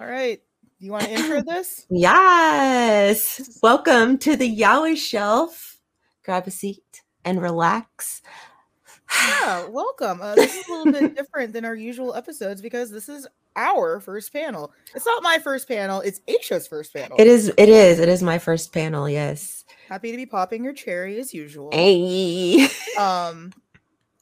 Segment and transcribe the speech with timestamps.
[0.00, 0.40] All right.
[0.78, 1.86] You want to intro this?
[1.90, 3.58] Yes.
[3.62, 5.76] Welcome to the Yaoi Shelf.
[6.24, 8.22] Grab a seat and relax.
[9.42, 10.22] Yeah, welcome.
[10.22, 13.26] Uh, this is a little bit different than our usual episodes because this is
[13.56, 14.72] our first panel.
[14.94, 17.16] It's not my first panel, it's Aisha's first panel.
[17.18, 19.64] It is, it is, it is my first panel, yes.
[19.88, 21.70] Happy to be popping your cherry as usual.
[21.72, 22.68] Hey.
[22.96, 23.52] Um,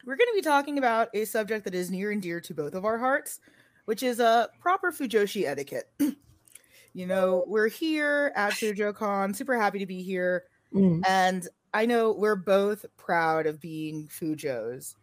[0.06, 2.72] we're going to be talking about a subject that is near and dear to both
[2.72, 3.40] of our hearts,
[3.88, 5.90] which is a proper Fujoshi etiquette.
[6.92, 10.44] you know, we're here at FujoCon, super happy to be here.
[10.74, 11.02] Mm.
[11.08, 14.94] And I know we're both proud of being Fujos.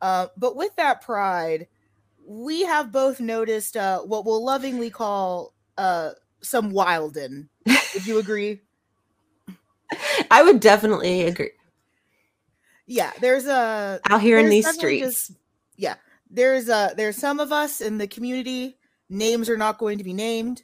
[0.00, 1.66] Uh, but with that pride,
[2.24, 6.10] we have both noticed uh, what we'll lovingly call uh,
[6.40, 7.48] some Wilden.
[7.66, 8.60] Would you agree?
[10.30, 11.50] I would definitely agree.
[12.86, 15.26] Yeah, there's a Out here in these streets.
[15.26, 15.32] just-
[15.76, 15.96] yeah,
[16.30, 18.76] there's uh there's some of us in the community.
[19.08, 20.62] Names are not going to be named,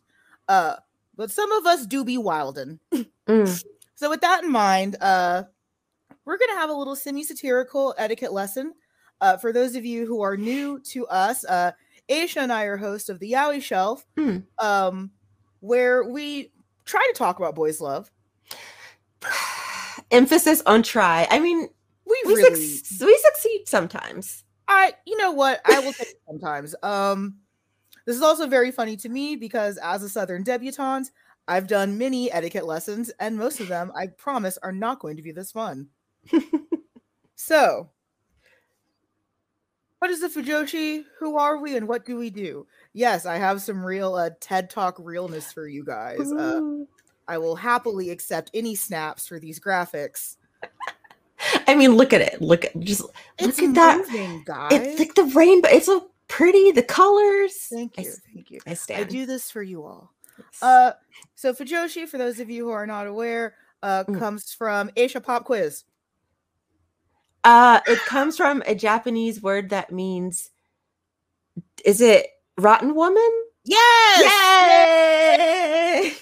[0.49, 0.77] uh,
[1.17, 2.79] but some of us do be Wilden.
[3.27, 3.65] Mm.
[3.95, 5.45] So with that in mind, uh,
[6.27, 8.75] we're gonna have a little semi-satirical etiquette lesson.
[9.21, 11.73] Uh, for those of you who are new to us, uh,
[12.11, 14.39] Aisha and I are hosts of the Yaoi Shelf, Hmm.
[14.59, 15.11] um,
[15.61, 16.53] where we
[16.85, 18.11] try to talk about boys' love.
[20.11, 21.27] Emphasis on try.
[21.31, 21.69] I mean,
[22.05, 24.44] We, we, really, suc- we succeed sometimes.
[24.69, 26.75] I, you know what, I will take it sometimes.
[26.83, 27.37] Um,
[28.07, 31.11] this is also very funny to me because as a Southern debutante,
[31.47, 35.23] I've done many etiquette lessons, and most of them, I promise, are not going to
[35.23, 35.89] be this fun.
[37.37, 37.91] So,
[39.99, 41.05] what is the Fujoshi?
[41.19, 42.67] Who are we and what do we do?
[42.95, 46.33] Yes, I have some real uh, TED Talk realness for you guys.
[46.33, 46.85] Uh,
[47.27, 50.37] I will happily accept any snaps for these graphics.
[51.67, 52.41] I mean, look at it.
[52.41, 53.03] Look at just
[53.39, 54.43] It's look at that.
[54.45, 54.71] guys.
[54.73, 55.69] It's like the rainbow.
[55.71, 56.71] It's so pretty.
[56.73, 57.55] The colors.
[57.71, 58.61] thank you, s- thank you.
[58.67, 59.01] I stand.
[59.01, 60.13] I do this for you all.
[60.39, 60.63] Yes.
[60.63, 60.93] Uh,
[61.35, 64.19] so Fujoshi, for those of you who are not aware, uh, Mm.
[64.19, 65.85] comes from Aisha Pop Quiz.
[67.45, 70.51] Uh, it comes from a Japanese word that means,
[71.85, 72.27] is it
[72.59, 73.31] rotten woman?
[73.65, 76.13] Yes, Yay!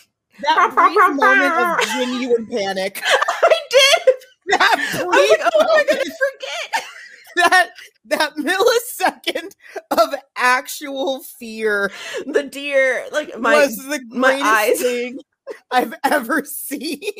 [0.43, 3.01] that brief moment of genuine panic.
[3.07, 4.15] I did.
[4.53, 6.11] That I was like, oh my god, moment, I
[6.75, 6.85] forget.
[7.37, 7.71] that
[8.05, 9.55] that millisecond
[9.91, 11.91] of actual fear
[12.27, 14.79] The deer, like my was the my eyes.
[14.83, 15.19] thing
[15.71, 17.01] I've ever seen.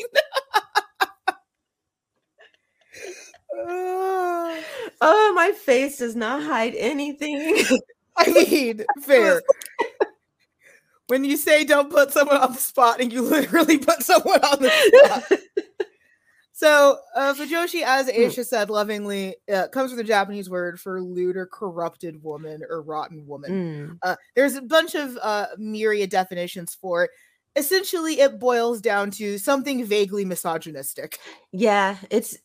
[5.05, 7.63] Oh, my face does not hide anything.
[8.17, 9.41] I mean, fair.
[11.07, 14.61] When you say don't put someone on the spot, and you literally put someone on
[14.61, 15.39] the spot.
[16.63, 18.15] So, uh, Fujoshi, as Hmm.
[18.21, 22.81] Aisha said lovingly, uh, comes from the Japanese word for lewd or corrupted woman or
[22.81, 23.51] rotten woman.
[23.51, 27.11] Mm, Uh, there's a bunch of uh, myriad definitions for it.
[27.57, 31.19] Essentially, it boils down to something vaguely misogynistic.
[31.51, 32.37] yeah, it's.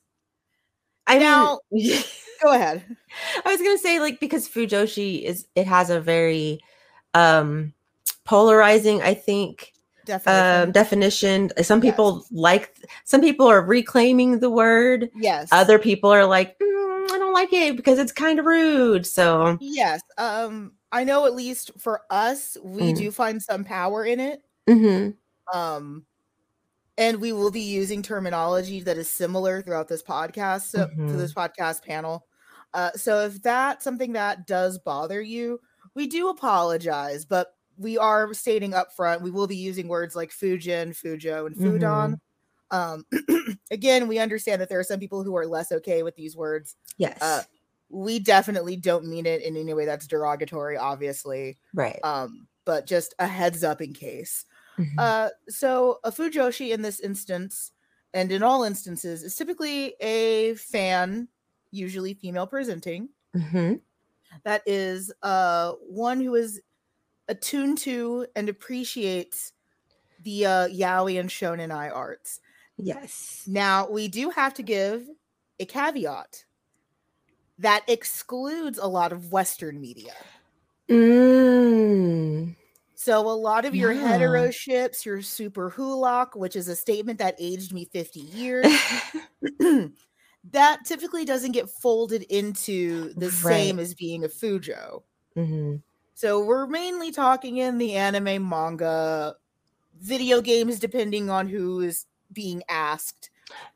[1.06, 2.02] I Now- mean,
[2.42, 2.84] Go ahead.
[3.44, 6.60] I was gonna say like because Fujoshi is it has a very
[7.14, 7.72] um
[8.24, 9.72] polarizing, I think,
[10.08, 10.62] Definition.
[10.62, 11.50] um definition.
[11.62, 11.92] Some Yes.
[11.92, 12.74] people like
[13.04, 15.10] some people are reclaiming the word.
[15.14, 15.48] yes.
[15.52, 19.06] Other people are like, "Mm, I don't like it because it's kind of rude.
[19.06, 20.00] So Yes.
[20.18, 22.96] Um, I know at least for us, we Mm.
[22.96, 24.42] do find some power in it.
[24.68, 25.14] mhm,
[25.52, 26.04] Um,
[26.98, 31.16] and we will be using terminology that is similar throughout this podcast, so, to Mhm.
[31.18, 32.26] this podcast panel.
[32.74, 35.60] Uh, so if that's something that does bother you,
[35.94, 40.30] we do apologize, but we are stating up front we will be using words like
[40.30, 42.18] Fujin, Fujo, and Fudon.
[42.70, 43.04] Um,
[43.70, 46.76] again, we understand that there are some people who are less okay with these words.
[46.98, 47.42] yes, Uh,
[47.88, 51.56] we definitely don't mean it in any way that's derogatory, obviously.
[51.72, 51.98] right.
[52.04, 54.44] Um, but just a heads up in case.
[54.78, 54.94] Mhm.
[54.98, 57.72] Uh, so a Fujoshi in this instance,
[58.12, 61.28] and in all instances, is typically a fan,
[61.70, 63.80] usually female presenting, Mhm.
[64.44, 66.60] that is uh one who is
[67.28, 69.52] attuned to and appreciates
[70.24, 72.40] the uh yaoi and shonen ai arts.
[72.76, 73.44] Yes.
[73.46, 75.06] Now we do have to give
[75.60, 76.44] a caveat
[77.58, 80.12] that excludes a lot of Western media.
[80.88, 82.54] Mm.
[82.94, 84.08] So a lot of your Yeah.
[84.08, 88.66] hetero ships, your SuperWhoLock, which is a statement that aged me 50 years,
[90.50, 95.02] that typically doesn't get folded into the same as being a Fujo.
[95.36, 95.82] Mhm.
[96.18, 99.36] So we're mainly talking in the anime, manga,
[100.00, 103.30] video games, depending on who is being asked.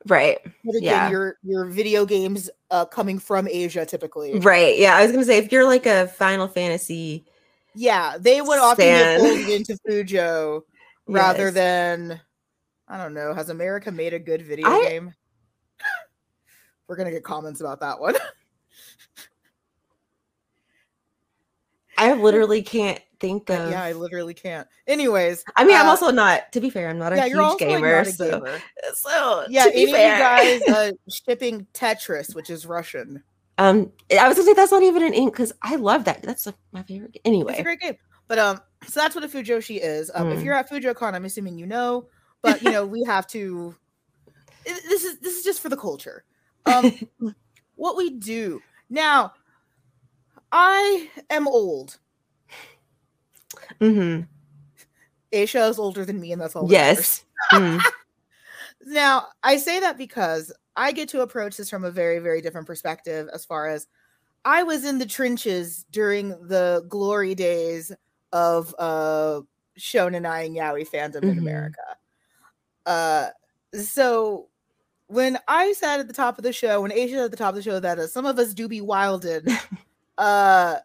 [0.09, 0.41] Right.
[0.65, 1.11] But again, Yeah.
[1.11, 4.41] your your video games uh, coming from Asia typically.
[4.41, 4.77] Right.
[4.77, 4.97] Yeah.
[4.97, 7.25] I was gonna say if you're like a Final Fantasy
[7.77, 10.63] Yeah, they would often get folded into Fujo
[11.07, 11.55] rather Yes.
[11.55, 12.21] than
[12.89, 13.35] I don't know.
[13.35, 15.15] Has America made a good video I- game?
[16.89, 18.17] We're gonna get comments about that one.
[22.03, 23.71] I literally can't think of.
[23.71, 24.67] yeah, I literally can't.
[24.87, 26.53] Anyways, I mean, I'm uh, also not.
[26.53, 28.31] To be fair, I'm not a yeah, huge you're also like, gamer, not a so
[28.31, 28.59] gamer.
[28.95, 33.23] so Yeah, to be any fair, of you guys uh, shipping Tetris, which is Russian.
[33.59, 36.23] um, I was gonna say that's not even an ink because I love that.
[36.23, 37.11] That's like my favorite.
[37.15, 37.97] It's a Anyway, great game.
[38.29, 40.11] But um, so that's what a Fujoshi is.
[40.15, 40.45] Um, if Mm.
[40.45, 42.09] you're at FujoCon, I'm assuming you know.
[42.43, 43.75] But you know, we have to.
[44.65, 46.25] This is this is just for the culture.
[46.67, 46.93] Um,
[47.77, 48.61] what we do
[48.91, 49.33] now.
[50.53, 51.99] I am old.
[53.81, 54.25] Mm-hmm.
[55.33, 56.67] Aisha is older than me, and that's all.
[56.67, 57.81] that yes, Mm.
[58.85, 62.67] Now, I say that because I get to approach this from a very, very different
[62.67, 63.87] perspective as far as
[64.45, 67.93] I was in the trenches during the glory days
[68.33, 69.41] of uh
[69.79, 71.39] shonen ai and yaoi fandom in Mhm.
[71.39, 71.97] America.
[72.87, 73.29] Uh
[73.81, 74.49] so
[75.07, 77.57] when I sat at the top of the show, when Aisha at the top of
[77.57, 79.47] the show that uh, some of us do be wilded,
[80.19, 80.77] uh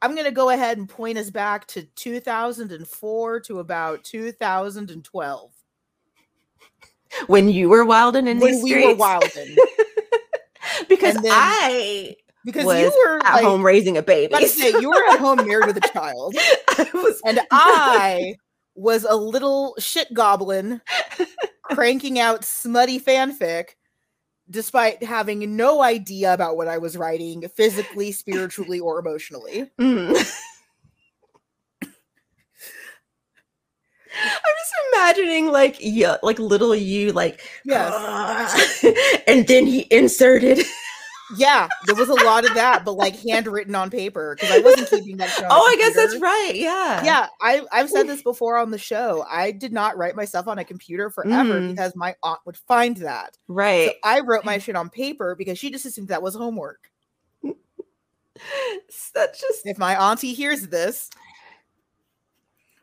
[0.00, 5.52] I'm gonna go ahead and point us back to 2004 to about 2012
[7.26, 9.56] when you were wilding in when we were streets, wilding
[10.88, 12.14] because then- I
[12.44, 14.46] because was you were at like, home raising a baby.
[14.46, 16.34] say you were at home married with a child,
[16.68, 18.36] I was and I
[18.74, 20.80] was a little shit goblin
[21.64, 23.70] cranking out smutty fanfic,
[24.50, 29.70] despite having no idea about what I was writing, physically, spiritually, or emotionally.
[29.78, 30.08] Mm.
[34.20, 38.84] I'm just imagining like yeah, like little you like Yes.
[39.26, 40.64] and then he inserted.
[41.36, 44.88] Yeah, there was a lot of that, but like handwritten on paper because I wasn't
[44.88, 45.28] keeping that.
[45.50, 46.52] Oh, I guess that's right.
[46.54, 47.04] Yeah.
[47.04, 49.24] Yeah, I, I've said this before on the show.
[49.28, 51.70] I did not write myself on a computer forever Mhm.
[51.70, 53.34] because my aunt would find that.
[53.34, 53.94] So Right.
[54.04, 56.90] I wrote my shit on paper because she just assumed that was homework.
[59.14, 59.66] That's just.
[59.66, 61.10] If my auntie hears this,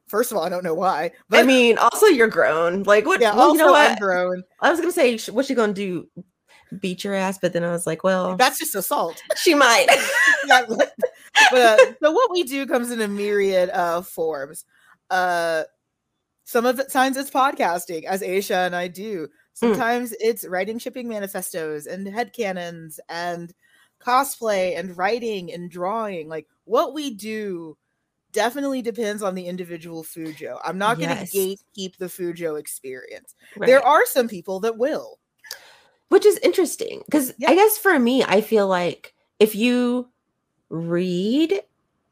[0.08, 2.84] first of all, I don't know why, but I mean, also you're grown.
[2.84, 3.22] Like what?
[3.22, 3.92] yeah, well, also you know what?
[3.92, 4.44] I'm grown.
[4.62, 6.08] I was gonna say, what's she gonna do?
[6.80, 7.38] Beat your ass?
[7.38, 9.22] But then I was like, well, That's just assault.
[9.38, 9.88] she might.
[10.48, 10.94] Yeah, but
[11.54, 14.64] uh, so what we do comes in a myriad of forms.
[15.10, 15.64] Uh,
[16.44, 19.28] some of it times it's podcasting, as Aisha and I do.
[19.54, 23.54] Sometimes it's writing shipping manifestos and headcanons and
[24.06, 26.28] cosplay and writing and drawing.
[26.28, 27.78] Like what we do
[28.32, 30.60] definitely depends on the individual Fujo.
[30.64, 33.34] I'm not going to gatekeep the Fujo experience.
[33.56, 33.66] Right.
[33.66, 35.20] There are some people that will.
[36.10, 37.50] Which is interesting because Yeah.
[37.52, 40.08] I guess for me, I feel like if you
[40.70, 41.62] read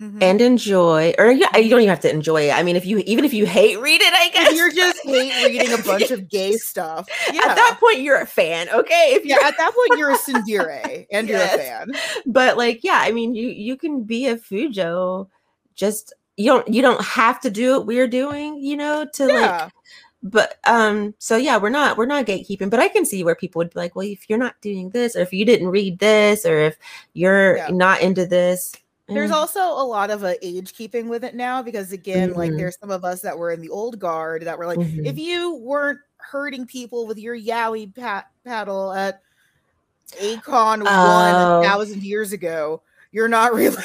[0.01, 0.22] Mhm.
[0.22, 2.54] and enjoy, or yeah, you don't even have to enjoy it.
[2.54, 5.00] I mean, if you even if you hate read it, I guess If you're just
[5.04, 7.07] hate reading a bunch of gay stuff.
[7.31, 7.42] Yeah.
[7.45, 9.12] At that point, you're a fan, okay?
[9.13, 11.92] If you're, at that point you're a tsundere and you're a fan.
[12.25, 15.28] but like, yeah, I mean, you you can be a Fujo,
[15.75, 19.36] just you don't you don't have to do what we're doing, you know, to like
[19.40, 19.69] Yeah.
[20.25, 23.59] But um so yeah we're not we're not gatekeeping but i can see where people
[23.59, 26.45] would be like well if you're not doing this or if you didn't read this
[26.45, 26.77] or if
[27.13, 27.67] you're Yeah.
[27.71, 28.71] not into this
[29.07, 32.51] There's eh, also a lot of uh, age keeping with it now because again, like
[32.51, 32.57] Mhm.
[32.57, 35.05] there's some of us that were in the old guard that were like, Mhm.
[35.05, 39.21] if you weren't hurting people with your yaoi pat- paddle at
[40.21, 41.59] A-Kon one Oh.
[41.59, 43.83] a thousand years ago, you're not really.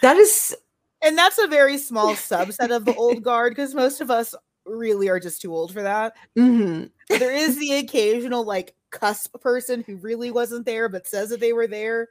[0.00, 0.56] that is
[1.02, 4.34] and that's a very small subset of the old guard because most of us
[4.70, 6.14] really are just too old for that.
[6.36, 6.90] mhm.
[7.08, 11.52] there is the occasional like cusp person who really wasn't there but says that they
[11.52, 12.08] were there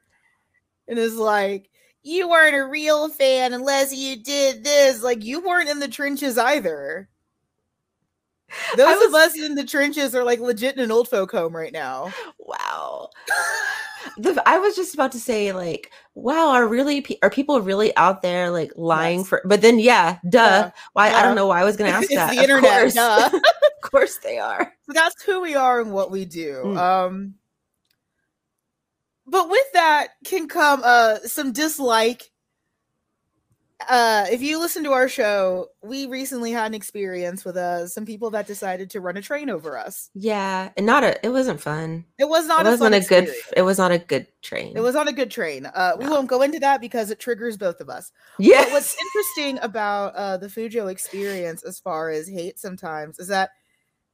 [0.88, 1.70] and is like
[2.04, 6.38] you weren't a real fan unless you did this like you weren't in the trenches
[6.38, 7.10] either
[8.77, 11.56] those of was- us in the trenches are like legit in an old folk home
[11.56, 13.10] right now wow
[14.18, 18.22] the, i was just about to say like wow are really are people really out
[18.22, 19.27] there like lying Yes.
[19.27, 22.03] for but then yeah duh Yeah, why i don't know why i was gonna ask
[22.03, 22.94] it's that the Of internet course.
[22.94, 23.29] duh.
[23.34, 23.41] of
[23.91, 26.77] course they are so that's who we are and what we do Mm.
[26.77, 27.34] um
[29.27, 32.32] but with that can come uh some dislike
[33.88, 38.06] uh if you listen to our show we recently had an experience with uh some
[38.06, 41.60] people that decided to run a train over us yeah and not a it wasn't
[41.62, 44.28] fun it was not it a, wasn't fun a good it was not a good
[44.42, 46.12] train it was on a good train uh we No.
[46.12, 48.70] won't go into that because it triggers both of us Yeah.
[48.74, 53.52] What's interesting about uh, the Fujo experience, as far as hate, sometimes is that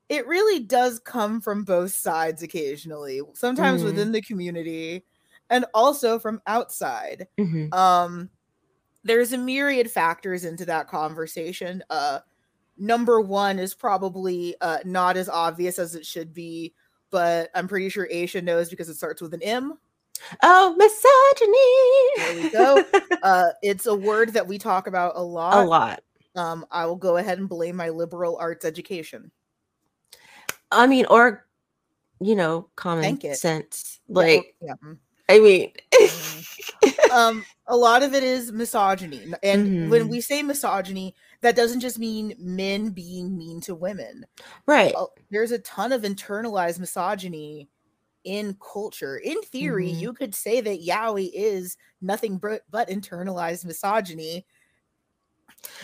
[0.09, 3.21] it really does come from both sides occasionally.
[3.33, 3.85] Sometimes Mm.
[3.85, 5.03] within the community,
[5.49, 7.27] and also from outside.
[7.39, 7.73] Mhm.
[7.73, 8.29] Um,
[9.05, 11.81] there's a myriad factors into that conversation.
[11.89, 12.19] Uh,
[12.77, 16.73] number one is probably uh, not as obvious as it should be,
[17.11, 19.77] but I'm pretty sure Aisha knows because it starts with an M.
[20.41, 22.43] Oh, misogyny.
[22.43, 23.17] There we go.
[23.23, 25.63] uh, it's a word that we talk about a lot.
[25.63, 26.01] a lot.
[26.35, 29.31] Um, I will go ahead and blame my liberal arts education.
[30.71, 31.45] I mean, or
[32.19, 33.99] you know, common sense.
[34.09, 34.97] Like, yeah, mm.
[35.29, 35.71] I mean,
[37.11, 40.09] um, a lot of it is misogyny, and when Mhm.
[40.09, 44.25] we say misogyny, that doesn't just mean men being mean to women.
[44.65, 44.93] right.
[44.95, 47.69] Oh, there's a ton of internalized misogyny
[48.23, 49.17] in culture.
[49.17, 49.99] In theory, Mhm.
[49.99, 54.45] you could say that yaoi is nothing but, but internalized misogyny,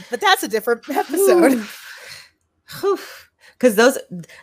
[0.10, 1.68] but that's a different episode.
[3.54, 3.98] Because those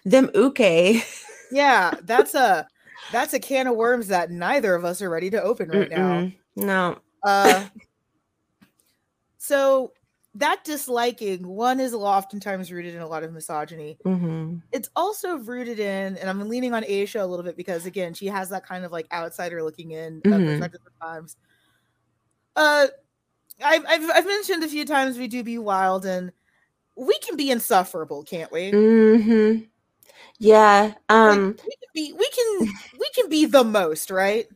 [0.04, 1.02] them uke.
[1.50, 2.68] yeah, that's a
[3.12, 6.30] that's a can of worms that neither of us are ready to open right now.
[6.58, 6.98] No.
[7.22, 7.66] Uh,
[9.38, 9.92] so
[10.34, 13.98] that disliking one is oftentimes rooted in a lot of misogyny.
[14.02, 18.14] hmm It's also rooted in, and I'm leaning on Aisha a little bit because again,
[18.14, 20.46] she has that kind of like outsider looking in uh, Mhm.
[20.46, 21.36] perspective times.
[22.56, 22.88] Uh,
[23.64, 26.32] I've, I've I've mentioned a few times we do be wild and
[26.96, 28.70] we can be insufferable, can't we?
[28.70, 29.58] hmm
[30.38, 30.82] Yeah.
[30.82, 31.56] Like, Um.
[31.64, 34.46] we can be we can we can be the most, right?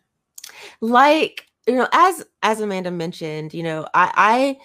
[0.80, 4.56] like you know as as amanda mentioned you know i i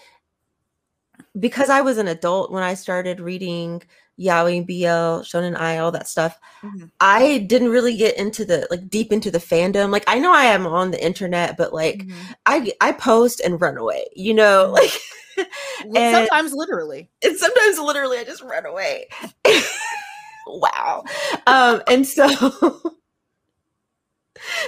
[1.39, 3.81] because i was an adult when i started reading
[4.19, 6.89] yaoi bl shonen ai all that stuff Mhm.
[6.99, 10.45] i didn't really get into the like deep into the fandom like i know i
[10.45, 12.15] am on the internet but like Mhm.
[12.47, 14.91] i i post and run away you know like
[15.95, 17.11] and- Sometimes literally.
[17.23, 19.07] and sometimes literally I just run away.
[20.47, 21.03] wow.
[21.45, 22.25] Um, and so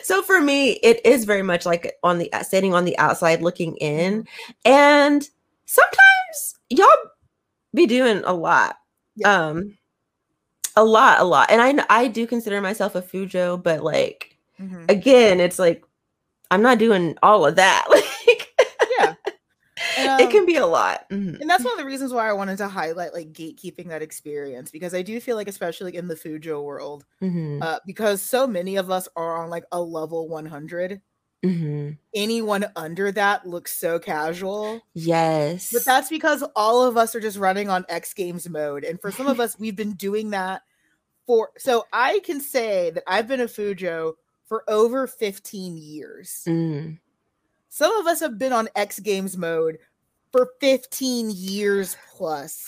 [0.04, 3.76] so for me, it is very much like on the standing on the outside looking
[3.78, 4.28] in.
[4.66, 5.28] And
[5.66, 6.88] sometimes y'all
[7.76, 8.78] be doing a lot.
[9.16, 9.48] Yeah.
[9.48, 9.78] Um
[10.76, 11.52] a lot, a lot.
[11.52, 14.90] And I I do consider myself a Fujo, but like Mhm.
[14.90, 15.84] again, it's like
[16.52, 17.88] I'm not doing all of that.
[19.98, 20.08] Like.
[20.08, 21.10] And, it um, can be a lot.
[21.10, 21.40] Mhm.
[21.40, 24.72] and that's one of the reasons why I wanted to highlight like gatekeeping that experience
[24.72, 27.62] because I do feel like especially in the Fujo world, Mhm.
[27.62, 31.02] uh, because so many of us are on like a level 100.
[31.44, 31.98] Mhm.
[32.14, 35.72] Anyone under that looks so casual, Yes.
[35.72, 39.10] but that's because all of us are just running on X Games mode, and for
[39.12, 40.64] some of us, we've been doing that
[41.26, 41.52] for.
[41.58, 44.16] So I can say that I've been a Fujo
[44.48, 46.44] for over 15 years.
[46.46, 47.00] Mm.
[47.70, 49.78] Some of us have been on X Games mode
[50.32, 52.66] for 15 years plus.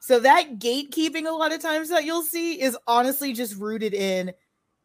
[0.00, 4.32] So that gatekeeping a lot of times that you'll see is honestly just rooted in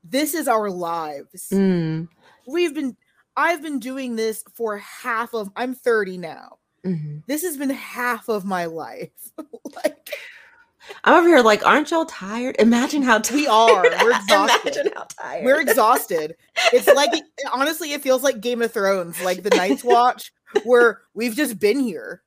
[0.04, 1.48] this is our lives.
[1.52, 2.10] Mm.
[2.46, 2.98] We've been
[3.38, 6.58] I've been doing this for half of I'm 30 now.
[6.86, 7.24] Mhm.
[7.26, 9.12] This has been half of my life.
[9.76, 10.10] like
[11.04, 12.56] I'm over here like, aren't y'all tired?
[12.60, 13.84] Imagine how tired We are.
[13.84, 14.76] We're exhausted.
[14.76, 15.46] Imagine how tired.
[15.46, 16.36] we're exhausted.
[16.72, 17.12] It's like
[17.54, 21.80] honestly, it feels like Game of Thrones, like the Night's Watch, where we've just been
[21.80, 22.24] here.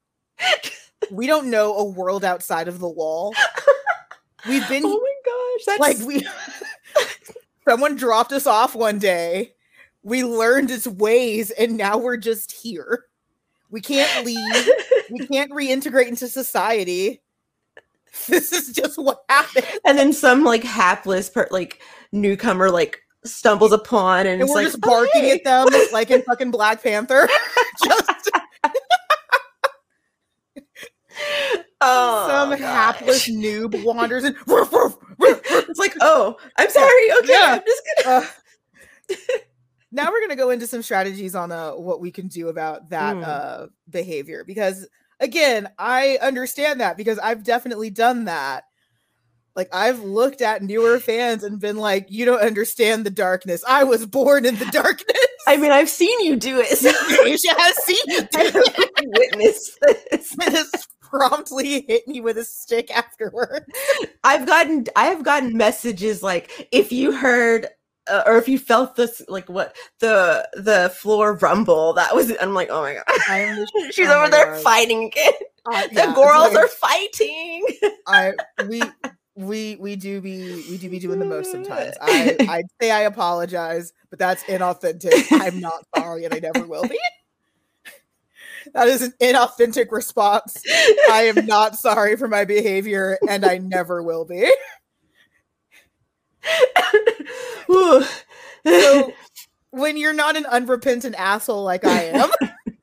[1.11, 3.35] We don't know a world outside of the wall.
[4.49, 6.27] We've been oh my gosh, that's like we
[7.69, 9.55] someone dropped us off one day.
[10.03, 13.07] We learned its ways, and now we're just here.
[13.71, 14.69] We can't leave.
[15.11, 17.21] We can't reintegrate into society.
[18.29, 19.67] This is just what happened.
[19.85, 21.81] and then some like hapless per like
[22.13, 26.11] newcomer like stumbles upon and, And it's we're like just barking "Oh, at them like
[26.11, 27.29] in fucking Black Panther.
[27.85, 28.11] just
[31.81, 32.59] oh, some gosh.
[32.61, 34.37] hapless noob wanders in.
[34.49, 37.13] It's like, oh, I'm sorry.
[37.21, 37.59] Okay, Yeah.
[37.59, 38.17] I'm just gonna.
[38.17, 39.17] Uh,
[39.93, 43.17] now we're gonna go into some strategies on uh, what we can do about that
[43.17, 43.25] Mm.
[43.27, 44.87] uh, behavior because
[45.21, 48.65] again, I understand that because I've definitely done that.
[49.55, 53.65] Like I've looked at newer fans and been like, "You don't understand the darkness.
[53.67, 55.17] I was born in the darkness."
[55.49, 56.67] I mean, I've seen you do it.
[56.79, 58.91] So Aisha has seen you do it.
[58.99, 59.79] I've witnessed
[60.11, 60.87] this.
[61.01, 63.65] promptly hit me with a stick afterward.
[64.25, 67.69] I've gotten I have gotten messages like if you heard
[68.09, 72.55] uh, or if you felt this like what the the floor rumble that was I'm
[72.55, 74.63] like oh my god the- she's oh over there God.
[74.63, 75.33] fighting again
[75.73, 77.67] Uh, the yeah, girls like- are fighting
[78.07, 78.33] I
[78.69, 78.83] we
[79.35, 81.95] we we do be we do be doing the most sometimes.
[82.01, 85.27] I I'd say I apologize, but that's inauthentic.
[85.31, 86.99] I'm not sorry, and I never will be.
[88.73, 90.63] That is an inauthentic response.
[91.11, 94.51] I am not sorry for my behavior, and I never will be.
[98.67, 99.13] So
[99.71, 102.31] when you're not an unrepentant asshole like I am,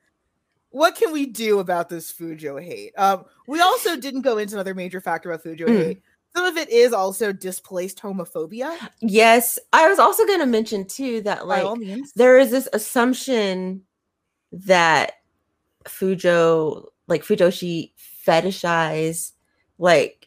[0.70, 2.92] what can we do about this Fujo hate?
[2.96, 5.86] Um, we also didn't go into another major factor about Fujo Mm.
[5.86, 6.02] hate.
[6.36, 8.76] Some of it is also displaced homophobia.
[9.00, 11.68] Yes, I was also going to mention too that like
[12.16, 13.82] there is this assumption
[14.50, 15.12] that
[15.84, 17.92] Fujo, like Fujoshi,
[18.26, 19.30] fetishize
[19.78, 20.26] like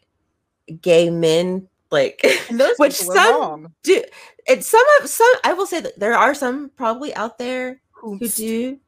[0.81, 3.73] gay men, like and those which some wrong.
[3.83, 4.03] do.
[4.49, 8.17] And some of some, I will say that there are some probably out there who
[8.19, 8.79] Whomst- do.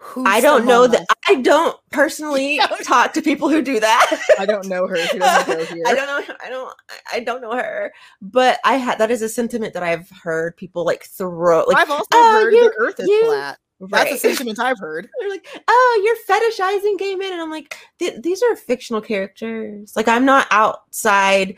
[0.00, 1.06] whomst I don't know that.
[1.28, 4.20] I don't personally talk to people who do that.
[4.38, 4.96] I don't know her.
[4.96, 5.84] She doesn't go here.
[5.86, 6.34] I don't know.
[6.44, 6.74] I don't.
[7.12, 7.92] I don't know her.
[8.20, 11.64] But I had that is a sentiment that I've heard people like throw.
[11.64, 13.58] Like I've also "Oh, heard you- the Earth is you- flat.
[13.80, 14.12] That's right.
[14.14, 15.10] a sentiment I've heard.
[15.20, 19.94] They're like, oh, you're fetishizing gay men, and I'm like, these are fictional characters.
[19.96, 21.56] Like, I'm not outside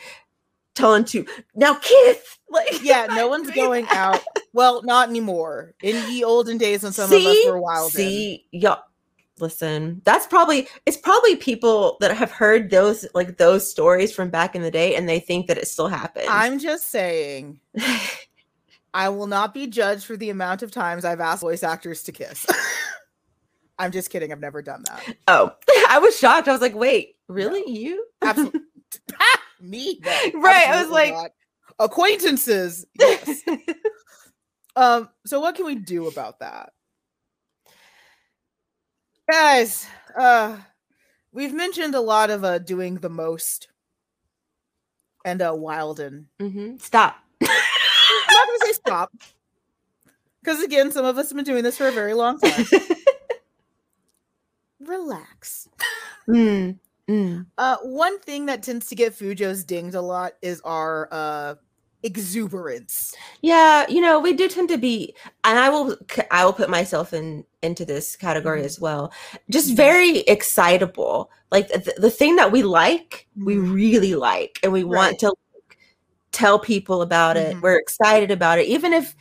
[0.76, 2.18] telling to now kiss.
[2.48, 3.96] Like, Yeah, no one's going that.
[3.96, 4.24] out.
[4.52, 5.74] Well, not anymore.
[5.82, 7.90] In the olden days when some of us were wild.
[7.90, 8.82] See, y'all.
[9.40, 14.54] Listen, that's probably it's probably people that have heard those like those stories from back
[14.54, 16.28] in the day, and they think that it still happens.
[16.30, 17.58] I'm just saying,
[18.94, 22.12] I will not be judged for the amount of times I've asked voice actors to
[22.12, 22.46] kiss.
[23.78, 24.30] I'm just kidding.
[24.32, 25.16] I've never done that.
[25.28, 25.50] oh,
[25.90, 26.46] I was shocked.
[26.48, 28.06] I was like, wait, really, you?
[28.22, 28.60] Absolutely.
[29.60, 30.00] Me?
[30.34, 31.30] Right, I was like- not.
[31.78, 32.84] acquaintances.
[32.98, 33.42] Yes.
[34.76, 35.08] um.
[35.26, 36.70] So what can we do about that,
[39.30, 39.86] guys?
[40.18, 40.56] Uh,
[41.32, 43.68] we've mentioned a lot of uh doing the most
[45.24, 46.28] and uh Wilden.
[46.40, 46.80] Mhm.
[46.80, 47.16] Stop.
[47.42, 49.12] I'm not gonna say stop.
[50.42, 52.64] Because again, some of us have been doing this for a very long time.
[54.80, 55.68] Relax.
[56.28, 57.46] Mm, mm.
[57.58, 61.54] Uh, one thing that tends to get Fujo's dinged a lot is our uh
[62.02, 63.18] exuberance.
[63.42, 65.96] Yeah, you know, we do tend to be, and I will,
[66.30, 68.64] I will put myself in into this category Mhm.
[68.64, 69.12] as well.
[69.50, 69.76] Just Mhm.
[69.76, 73.72] very excitable, like the, the thing that we like, we Mhm.
[73.74, 75.16] really like, and we Right.
[75.16, 75.78] want to like,
[76.32, 77.56] tell people about it.
[77.56, 77.62] Mhm.
[77.62, 79.16] We're excited about it, even if,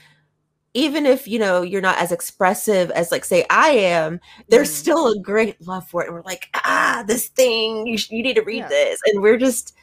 [0.75, 4.19] even if you know you're not as expressive as like say I am.
[4.49, 4.75] There's Mhm.
[4.75, 8.23] still a great love for it, and we're like, ah, this thing, you sh- you
[8.23, 8.69] need to read Yeah.
[8.69, 9.73] this, and we're just,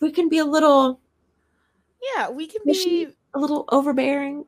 [0.00, 1.00] we can be a little,
[2.16, 4.46] Yeah, we can be a little overbearing.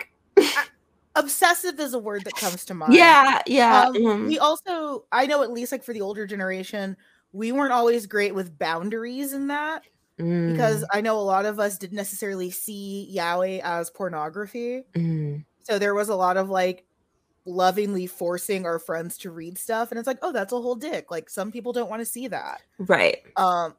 [1.16, 2.94] obsessive is a word that comes to mind.
[2.94, 3.86] Yeah, yeah.
[3.88, 4.26] Um, mhm.
[4.26, 6.96] we also I know at least like for the older generation,
[7.32, 9.82] we weren't always great with boundaries in that
[10.46, 14.84] because Mm, I know a lot of us didn't necessarily see yaoi as pornography.
[14.94, 16.86] mm, So there was a lot of like
[17.46, 21.10] lovingly forcing our friends to read stuff and it's like, "Oh, that's a whole dick."
[21.10, 22.62] Like some people don't want to see that.
[22.78, 23.18] right.
[23.36, 23.74] Um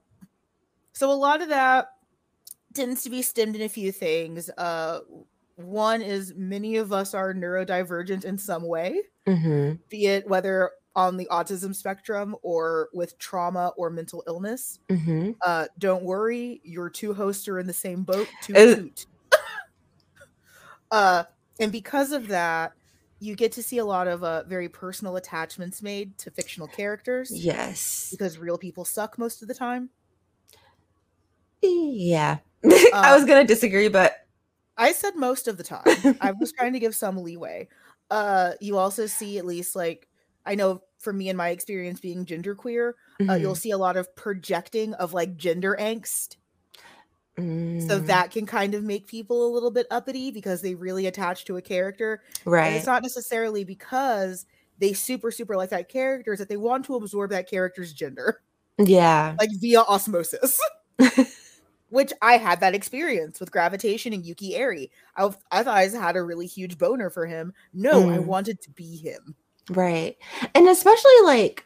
[0.94, 1.88] so a lot of that
[2.74, 4.50] tends to be stemmed in a few things.
[4.58, 5.00] Uh
[5.56, 11.18] one is many of us are neurodivergent in some way, hmm be it whether on
[11.18, 14.80] the autism spectrum or with trauma or mental illness.
[14.90, 18.28] hmm Uh don't worry, your two hosts are in the same boat.
[18.44, 19.06] Toot Uh, toot.
[20.92, 21.24] uh
[21.60, 22.74] and because of that,
[23.20, 27.44] you get to see a lot of uh very personal attachments made to fictional characters
[27.48, 28.12] Yes.
[28.12, 29.92] because real people suck most of the time.
[31.62, 32.40] Yeah.
[32.64, 34.14] I Uh, was gonna disagree, but
[34.78, 36.06] I said most of the time.
[36.20, 37.70] I was trying to give some leeway.
[38.10, 40.08] Uh, you also see at least like
[40.46, 42.94] I know for me in my experience being genderqueer,
[43.30, 43.56] uh, you'll Mhm.
[43.56, 46.36] see a lot of projecting of like gender angst.
[47.38, 51.08] So Mm, that can kind of make people a little bit uppity because they really
[51.08, 52.22] attach to a character.
[52.46, 52.74] And right.
[52.74, 54.46] it's not necessarily because
[54.80, 58.42] they super super like that character, it's that they want to absorb that character's gender,
[58.78, 59.36] Yeah.
[59.40, 60.60] like via osmosis.
[61.90, 64.90] Which I had that experience with gravitation and Yuki Eiri.
[65.16, 67.54] I, I thought I had a really huge boner for him.
[67.74, 68.26] No, I Mm.
[68.26, 69.36] wanted to be him.
[69.70, 70.18] Right.
[70.56, 71.66] And especially like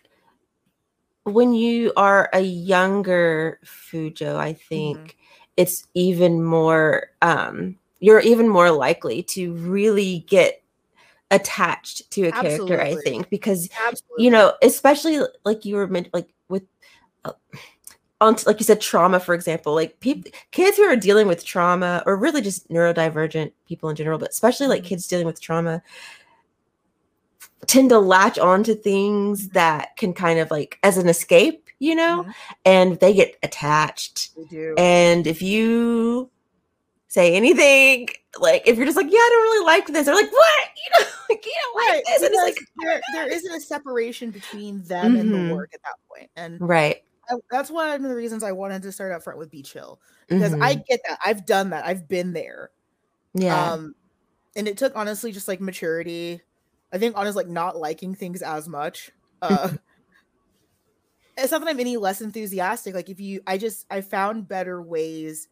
[1.24, 5.16] when you are a younger Fujo, I think
[5.60, 10.64] it's even more um you're even more likely to really get
[11.32, 14.24] attached to a character, I think, because Absolutely.
[14.24, 16.64] you know, especially like you were meant like with
[17.26, 17.34] uh,
[18.22, 22.04] on like you said trauma for example like people kids who are dealing with trauma
[22.06, 24.88] or really just neurodivergent people in general but especially like Mhm.
[24.88, 25.82] kids dealing with trauma
[27.68, 31.96] tend to latch on to things that can kind of like as an escape you
[31.96, 32.34] know Mhm.
[32.66, 34.76] and they get attached They do.
[34.78, 36.30] and if you
[37.08, 38.08] say anything
[38.40, 41.00] like if you're just like yeah i don't really like this they're like what you
[41.00, 44.30] know like you don't like Right, this and it's like there, there isn't a separation
[44.32, 45.48] between them and Mhm.
[45.48, 46.30] the work at that point.
[46.36, 49.52] And right I, that's one of the reasons I wanted to start up front with
[49.52, 50.00] Be Chill.
[50.28, 50.86] Because I Mhm.
[50.86, 51.20] get that.
[51.24, 51.86] I've done that.
[51.86, 52.72] I've been there.
[53.36, 53.96] yeah Um,
[54.56, 56.42] and it took honestly just like maturity.
[56.92, 59.12] I think honestly, like not liking things as much
[59.42, 59.70] Uh,
[61.44, 62.94] it's not that I'm any less enthusiastic.
[62.96, 65.48] Like if you, I just I found better ways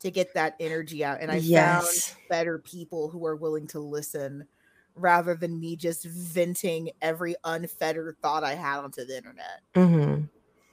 [0.00, 2.08] to get that energy out, and I Yes.
[2.10, 4.46] found better people who are willing to listen
[4.94, 10.28] rather than me just venting every unfettered thought I had onto the internet Mhm.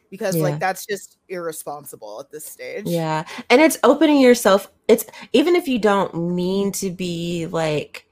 [0.09, 0.43] because Yeah.
[0.43, 2.85] like that's just irresponsible at this stage.
[2.87, 3.25] Yeah.
[3.49, 4.71] And it's opening yourself.
[4.87, 8.06] It's even if you don't mean to be like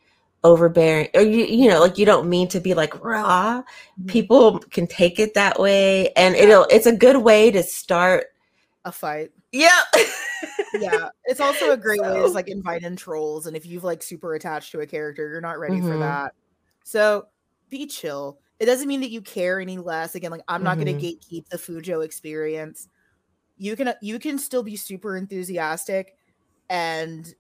[0.46, 3.64] overbearing or you you know, like you don't mean to be like raw,
[4.02, 4.08] Mhm.
[4.08, 8.28] people can take it that way and it'll it's a good way to start
[8.86, 9.32] a fight.
[9.52, 9.82] Yeah.
[10.74, 14.04] Yeah, it's also a great way to like invite in trolls, and if you've like
[14.04, 16.00] super attached to a character, you're not ready for Mhm.
[16.00, 16.34] that.
[16.84, 17.28] So
[17.70, 18.40] be chill.
[18.60, 20.16] It doesn't mean that you care any less.
[20.16, 20.86] Again, like I'm not Mhm.
[20.86, 22.88] going to gatekeep the Fujo experience.
[23.58, 26.16] You can you can still be super enthusiastic
[26.70, 27.34] and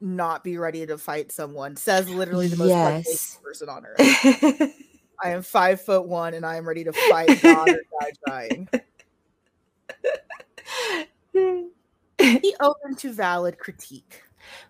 [0.00, 1.76] not be ready to fight someone.
[1.76, 3.38] Says literally the most Yes.
[3.42, 4.72] person on earth.
[5.22, 8.68] I am five foot one and I am ready to fight God or die trying.
[12.18, 14.22] Be open to valid critique.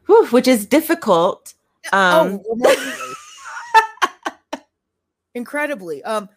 [0.07, 1.55] Whew, which is difficult.
[1.93, 3.01] Um, oh,
[5.35, 6.03] incredibly.
[6.05, 6.29] Um,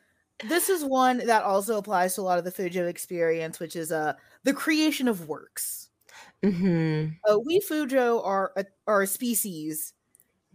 [0.48, 3.92] this is one that also applies to a lot of the Fujo experience, which is
[3.92, 5.89] uh the creation of works.
[6.44, 7.16] Mhm.
[7.30, 9.94] Uh, we Fujo are a, are a species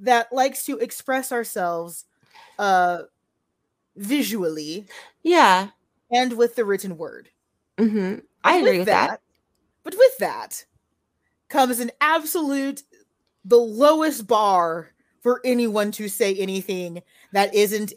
[0.00, 2.04] that likes to express ourselves
[2.58, 3.02] uh
[3.96, 4.86] visually
[5.22, 5.68] Yeah.
[6.10, 7.30] and with the written word.
[7.78, 9.20] hmm I agree with that.
[9.84, 10.64] But with that
[11.48, 12.82] comes an absolute,
[13.44, 14.90] the lowest bar
[15.22, 17.94] for anyone to say anything that isn't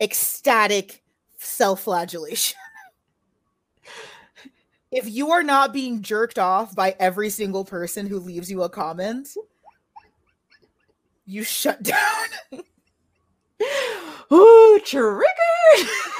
[0.00, 1.02] ecstatic
[1.38, 2.58] self flagellation.
[4.92, 8.68] if you are not being jerked off by every single person who leaves you a
[8.68, 9.28] comment,
[11.24, 12.28] you shut down.
[14.32, 15.24] Ooh, triggered.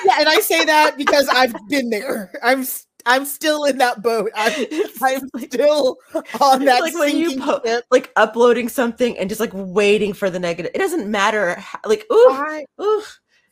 [0.05, 2.33] yeah, and I say that because I've been there.
[2.43, 2.65] I'm
[3.05, 4.31] I'm still in that boat.
[4.35, 4.67] I'm
[5.03, 5.99] I'm still
[6.41, 10.39] on that like when you po- like uploading something and just like waiting for the
[10.39, 10.71] negative.
[10.75, 11.57] It doesn't matter.
[11.57, 13.03] How, like ooh, I- ooh.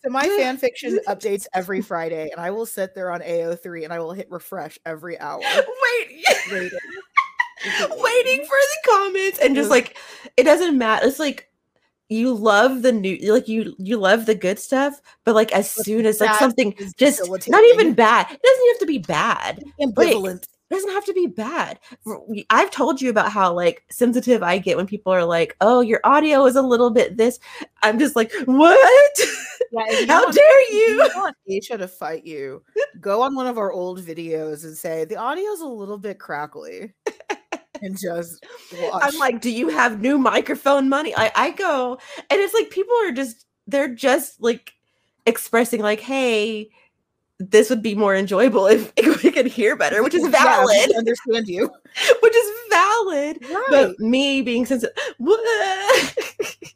[0.04, 3.92] So my fan fiction updates every Friday, and I will sit there on AO3 and
[3.92, 5.40] I will hit refresh every hour.
[5.40, 6.24] Wait.
[6.50, 6.78] Waiting.
[7.90, 9.98] waiting for the comments and just like
[10.38, 11.06] it doesn't matter.
[11.06, 11.50] It's like
[12.08, 16.06] you love the new like you you love the good stuff, but like as soon
[16.06, 18.26] as like that something just not even bad.
[18.30, 19.62] It doesn't have to be bad.
[19.80, 20.46] Ambivalent.
[20.70, 21.80] It doesn't have to be bad.
[22.48, 26.00] I've told you about how like sensitive I get when people are like, "Oh, your
[26.04, 27.40] audio is a little bit this."
[27.82, 29.20] I'm just like, "What?
[29.72, 32.62] Yeah, how dare if you?" want Aisha to fight you,
[33.00, 36.92] go on one of our old videos and say the audio's a little bit crackly,
[37.82, 38.44] and just
[38.80, 39.02] watch.
[39.04, 41.98] I'm like, "Do you have new microphone money?" I I go,
[42.30, 44.72] and it's like people are just they're just like
[45.26, 46.70] expressing like, "Hey,
[47.40, 50.88] this would be more enjoyable if, if we could hear better," which is Yeah, valid,
[50.90, 51.66] can understand you.
[52.22, 53.38] which is valid.
[53.50, 53.66] Right.
[53.70, 54.94] But me being sensitive,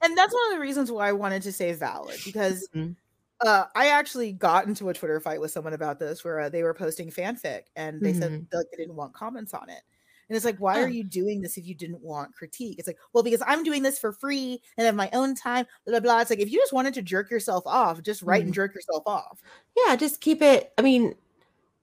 [0.03, 2.97] and that's one of the reasons why I wanted to say valid because Mhm.
[3.41, 6.63] uh, I actually got into a Twitter fight with someone about this where uh, they
[6.63, 8.47] were posting fanfic and they said Mhm.
[8.53, 9.83] like they didn't want comments on it.
[10.29, 12.79] And it's like, why are you doing this if you didn't want critique?
[12.79, 15.93] It's like, well, because I'm doing this for free and have my own time, blah,
[15.93, 16.21] blah, blah.
[16.21, 19.03] It's like, if you just wanted to jerk yourself off, just write and jerk yourself
[19.07, 19.41] off.
[19.77, 20.73] yeah, just keep it.
[20.79, 21.15] I mean,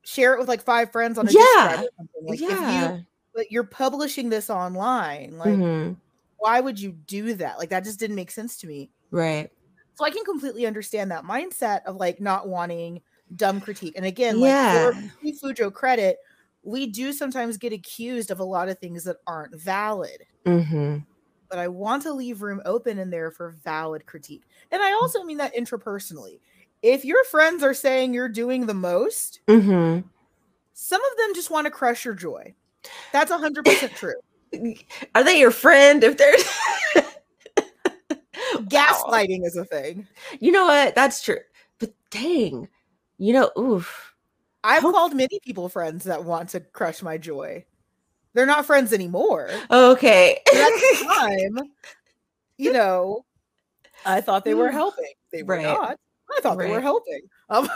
[0.04, 1.74] Share it with like five friends on a Yeah.
[1.84, 2.24] Or something.
[2.24, 2.96] Like, if yeah.
[2.96, 5.96] you, but you're publishing this online, like, Mhm.
[6.38, 7.60] why would you do that?
[7.60, 8.90] Like, that just didn't make sense to me.
[9.12, 9.52] Right.
[9.94, 13.04] So I can completely understand that mindset of like not wanting
[13.36, 13.94] dumb critique.
[13.96, 14.92] And again, Yeah.
[15.24, 16.18] like for Fujo credit,
[16.64, 20.26] we do sometimes get accused of a lot of things that aren't valid.
[20.46, 20.98] hmm
[21.50, 24.44] But I want to leave room open in there for valid critique.
[24.72, 26.40] And I also mean that intrapersonally.
[26.82, 30.00] If your friends are saying you're doing the most, hmm
[30.74, 32.56] some of them just want to crush your joy.
[33.14, 34.16] That's 100% true.
[35.16, 36.04] Are they your friend?
[36.04, 36.34] If they're
[38.54, 38.68] Wow.
[38.68, 40.08] Gaslighting is a thing.
[40.40, 40.96] you know what?
[40.96, 41.40] That's true.
[41.80, 42.68] But dang,
[43.18, 44.11] you know, oof.
[44.64, 47.66] I've Hope- called many people friends that want to crush my joy.
[48.34, 49.50] They're not friends anymore.
[49.70, 50.40] Okay.
[50.48, 51.70] At the time,
[52.58, 53.26] you know,
[54.06, 55.12] I thought they were helping.
[55.32, 55.64] They were Right.
[55.64, 55.98] not.
[56.38, 57.22] I thought they were helping.
[57.50, 57.70] Um,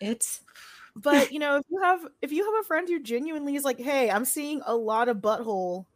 [0.00, 0.40] it's
[0.96, 3.78] but you know, if you have if you have a friend who genuinely is like,
[3.80, 5.86] "Hey, I'm seeing a lot of butthole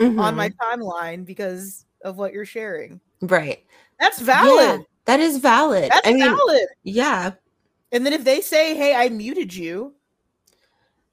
[0.00, 3.64] on my mhm, timeline because of what you're sharing," right.
[4.00, 4.86] that's Yeah, valid.
[5.04, 5.90] that is valid.
[5.90, 6.66] That's I mean, valid.
[6.82, 7.32] yeah,
[7.92, 9.94] And then if they say, "Hey, I muted you,"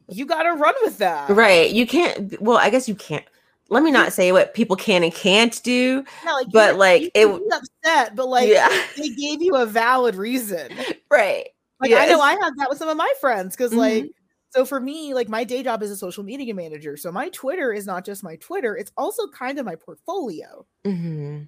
[0.10, 1.32] you got to run with that.
[1.36, 1.70] right.
[1.70, 2.40] You can't.
[2.42, 3.26] Well, I guess you can't.
[3.70, 7.26] let me not say what people can and can't do, Yeah, like, but like it
[7.28, 10.70] be upset, but like yeah, they gave you a valid reason.
[11.12, 11.50] right.
[11.80, 13.78] Like I know I have that with some of my friends because Mhm.
[13.78, 14.06] like
[14.52, 16.98] so for me, like my day job is a social media manager.
[16.98, 20.66] So my Twitter is not just my Twitter, it's also kind of my portfolio.
[20.86, 21.48] Mhm.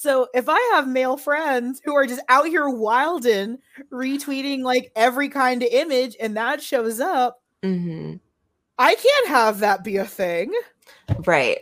[0.00, 3.58] So if I have male friends who are just out here wilding,
[3.92, 8.20] retweeting like every kind of image, and that shows up, Mhm.
[8.78, 10.52] I can't have that be a thing.
[11.26, 11.60] Right.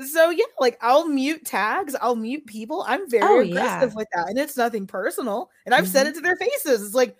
[0.00, 2.82] So yeah, like I'll mute tags, I'll mute people.
[2.86, 3.94] I'm very Oh, aggressive yeah.
[3.94, 5.50] with that, and it's nothing personal.
[5.66, 6.08] And I've said Mhm.
[6.08, 6.84] it to their faces.
[6.84, 7.16] It's like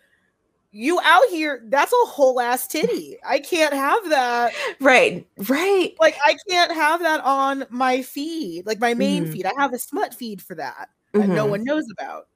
[0.74, 3.16] you out here, that's a whole ass titty.
[3.24, 4.52] I can't have that.
[4.80, 5.26] Right.
[5.48, 5.94] Right.
[6.00, 9.32] Like I can't have that on my feed, like my main Mhm.
[9.32, 9.46] feed.
[9.46, 11.50] I have a smut feed for that that no Mhm.
[11.50, 12.26] one knows about.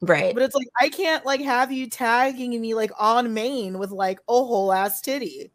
[0.00, 0.32] Right.
[0.32, 4.20] But it's like I can't like have you tagging me like on main with like
[4.28, 5.50] a whole ass titty.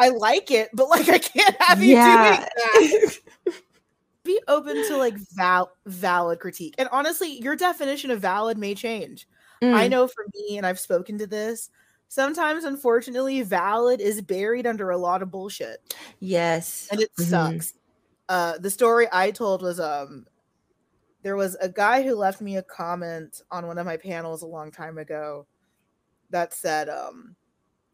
[0.00, 2.38] I like it, but like I can't have you Yeah.
[2.38, 3.18] doing that.
[4.24, 6.74] Be open to like val- valid critique.
[6.76, 9.28] And honestly, your definition of valid may change.
[9.72, 9.90] I Mm.
[9.90, 11.70] know for me, and I've spoken to this,
[12.08, 15.80] sometimes unfortunately, valid is buried under a lot of bullshit.
[16.20, 16.90] Yes.
[16.90, 17.64] And it Mhm.
[17.64, 17.74] sucks.
[18.28, 20.26] Uh the story I told was um
[21.22, 24.46] there was a guy who left me a comment on one of my panels a
[24.48, 25.46] long time ago
[26.30, 27.36] that said um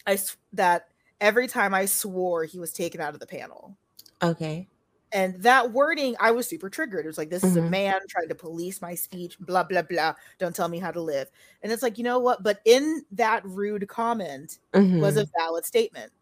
[0.07, 0.89] I s- that
[1.21, 3.79] every time I swore he was taken out of the panel.
[4.23, 4.69] Okay.
[5.17, 7.07] And that wording, I was super triggered.
[7.07, 7.71] It was like, this is a Mhm.
[7.71, 10.13] man trying to police my speech, blah, blah, blah.
[10.39, 11.31] Don't tell me how to live.
[11.63, 12.43] And it's like, you know what?
[12.43, 15.31] But in that rude comment was a Mhm.
[15.39, 16.13] valid statement.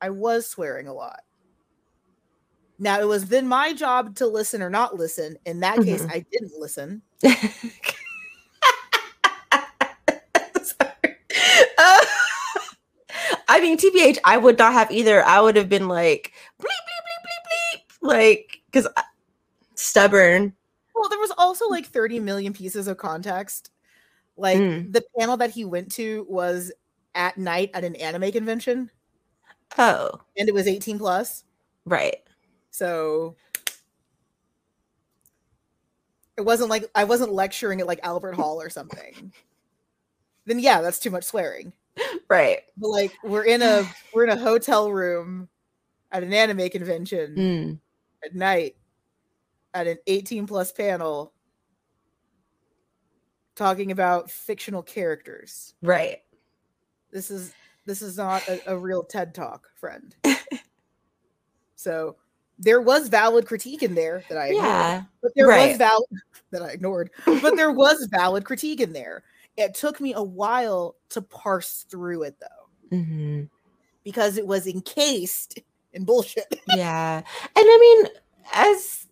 [0.00, 1.20] I was swearing a lot.
[2.78, 5.36] Now, it was then my job to listen or not listen.
[5.44, 6.10] In that case, Mhm.
[6.10, 7.02] I didn't listen.
[10.62, 11.18] Sorry.
[13.50, 15.22] I mean, TBH, I would not have either.
[15.22, 17.82] I would have been like, bleep, bleep, bleep, bleep, bleep.
[18.08, 18.88] Like, because
[19.74, 20.54] stubborn.
[20.94, 23.70] Well, there was also like 30 million pieces of context.
[24.36, 24.92] Like Mm.
[24.92, 26.72] the panel that he went to was
[27.14, 28.90] at night at an anime convention
[29.76, 31.44] Oh, and it was 18 plus.
[31.84, 32.16] right.
[32.70, 33.34] So
[36.36, 39.32] it wasn't like I wasn't lecturing at like Albert Hall or something.
[40.46, 41.72] then yeah, that's too much swearing.
[42.28, 42.60] Right.
[42.76, 45.48] But like we're in a we're in a hotel room
[46.12, 47.78] at an anime convention Mm.
[48.24, 48.76] At night
[49.74, 51.32] at an 18 plus panel
[53.54, 55.74] talking about fictional characters.
[55.82, 56.18] Right.
[57.12, 57.52] This is
[57.86, 60.14] this is not a, a real TED talk, friend.
[61.76, 62.16] so
[62.58, 64.64] there was valid critique in there that I ignored.
[64.64, 65.02] Yeah.
[65.22, 66.08] But there was valid
[66.50, 67.10] that I ignored.
[67.24, 69.22] But there was valid critique in there.
[69.56, 73.44] It took me a while to parse through it though, hmm
[74.04, 75.58] because it was encased
[75.92, 76.46] in bullshit.
[76.76, 77.16] Yeah.
[77.18, 77.24] And
[77.56, 78.06] I mean,
[78.54, 79.06] as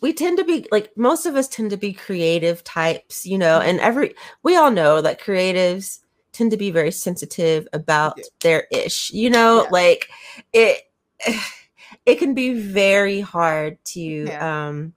[0.00, 3.60] we tend to be like most of us tend to be creative types, you know,
[3.60, 6.00] and every we all know that creatives
[6.32, 8.22] tend to be very sensitive about do.
[8.40, 9.68] their ish, you know, Yeah.
[9.70, 10.08] like
[10.52, 10.82] it
[12.06, 14.66] it can be very hard to Yeah.
[14.68, 14.94] um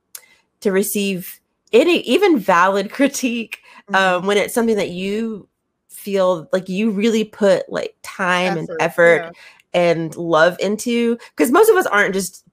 [0.61, 1.39] to receive
[1.71, 3.95] any even valid critique Mm-hmm.
[3.95, 5.47] um when it's something that you
[5.89, 9.31] feel like you really put like time and effort yeah.
[9.75, 12.43] And love into because most of us aren't just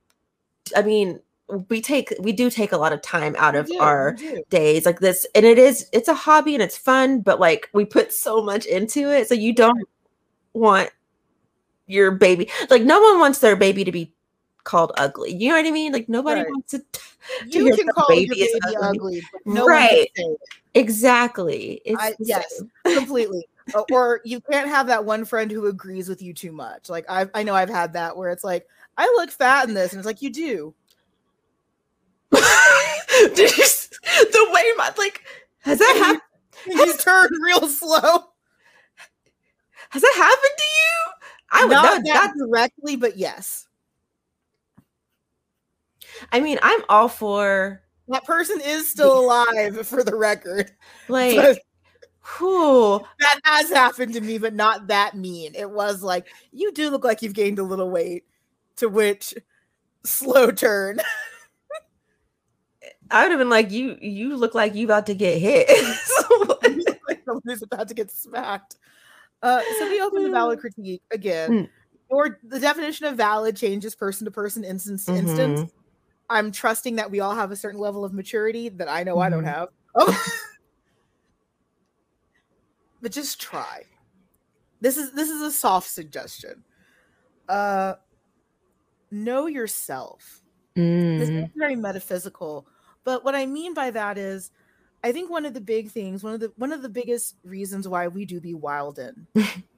[0.76, 1.18] i mean
[1.68, 4.16] we take we do take a lot of time out of do, our
[4.50, 7.84] days like this and it is it's a hobby and it's fun but like we
[7.84, 9.88] put so much into it so you don't
[10.52, 10.90] want
[11.86, 14.12] your baby like no one wants their baby to be
[14.64, 16.50] called ugly you know what i mean like nobody Right.
[16.50, 16.82] wants to
[17.46, 18.88] You hear can call baby your baby ugly.
[18.98, 20.08] ugly, but no Right.
[20.74, 23.46] exactly it's I, yes, completely.
[23.92, 26.88] Or, you can't have that one friend who agrees with you too much.
[26.88, 28.66] Like I, I know I've had that where it's like,
[28.98, 30.74] I look fat in this, and it's like you do.
[32.32, 33.64] Did you
[34.02, 35.22] the way my like
[35.60, 36.22] has that happened
[36.66, 38.30] And you turn real slow.
[39.90, 41.12] has that happened to you
[41.52, 43.66] i would Not that, that directly, but yes,
[46.32, 50.70] i mean i'm all for that person is still alive for the record.
[51.08, 51.58] like
[52.38, 55.54] whew, that has happened to me, but not that mean.
[55.54, 58.24] It was like you do look like you've gained a little weight.
[58.76, 59.34] To which,
[60.04, 61.00] slow turn.
[63.10, 65.68] i would have been like you you look like you about to get hit
[67.08, 68.76] like somebody's about to get smacked.
[69.42, 71.50] Uh, so be open to valid critique again.
[71.50, 71.68] Mm.
[72.08, 75.60] Or the definition of valid changes person to person, instance to instance.
[75.60, 75.70] Mhm.
[76.30, 79.28] I'm trusting that we all have a certain level of maturity that I know I
[79.28, 79.54] don't Mhm.
[79.54, 79.68] have.
[79.96, 80.26] Oh.
[83.02, 83.84] But just try.
[84.80, 86.64] This is this is a soft suggestion.
[87.48, 87.94] Uh
[89.10, 90.42] know yourself.
[91.16, 92.68] This Mm, is very metaphysical,
[93.04, 94.50] but what I mean by that is,
[95.04, 97.88] I think one of the big things, one of the one of the biggest reasons
[97.88, 99.28] why we do be Wilden,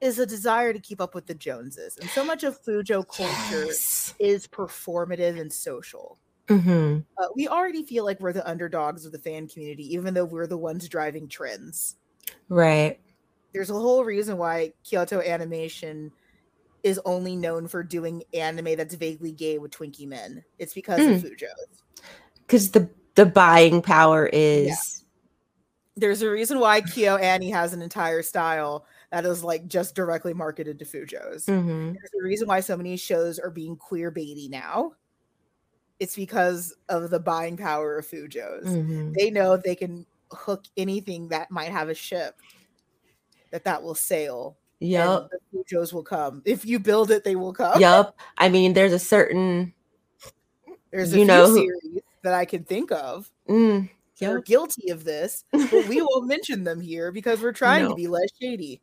[0.00, 3.66] is a desire to keep up with the Joneses, and so much of Fujo culture
[3.66, 4.14] yes.
[4.18, 6.20] is performative and social.
[6.48, 7.04] Mhm.
[7.18, 10.46] Uh, we already feel like we're the underdogs of the fan community, even though we're
[10.46, 11.96] the ones driving trends.
[12.50, 13.00] Right.
[13.54, 16.12] There's a whole reason why Kyoto Animation
[16.82, 20.44] is only known for doing anime that's vaguely gay with Twinkie men.
[20.58, 21.82] It's because of Fujo's.
[22.46, 25.04] Because the the buying power is
[25.96, 30.78] There's a reason why KyoAni has an entire style that is like just directly marketed
[30.78, 31.44] to Fujo's.
[31.46, 31.94] Mhm.
[31.94, 34.92] There's a reason why so many shows are being queer baity now.
[35.98, 38.64] It's because of the buying power of Fujo's.
[38.66, 39.12] Mhm.
[39.14, 42.40] They know they can hook anything that might have a ship
[43.50, 44.56] that that will sail.
[44.80, 45.30] Yep.
[45.30, 46.40] the Fujo's will come.
[46.46, 47.78] If you build it, they will come.
[47.80, 48.14] Yep.
[48.38, 49.74] I mean, there's a certain
[50.90, 53.88] There's a You few know series that I can think of mm,
[54.22, 54.44] are yep.
[54.44, 57.88] guilty of this, but we won't mention them here because we're trying No.
[57.90, 58.80] to be less shady.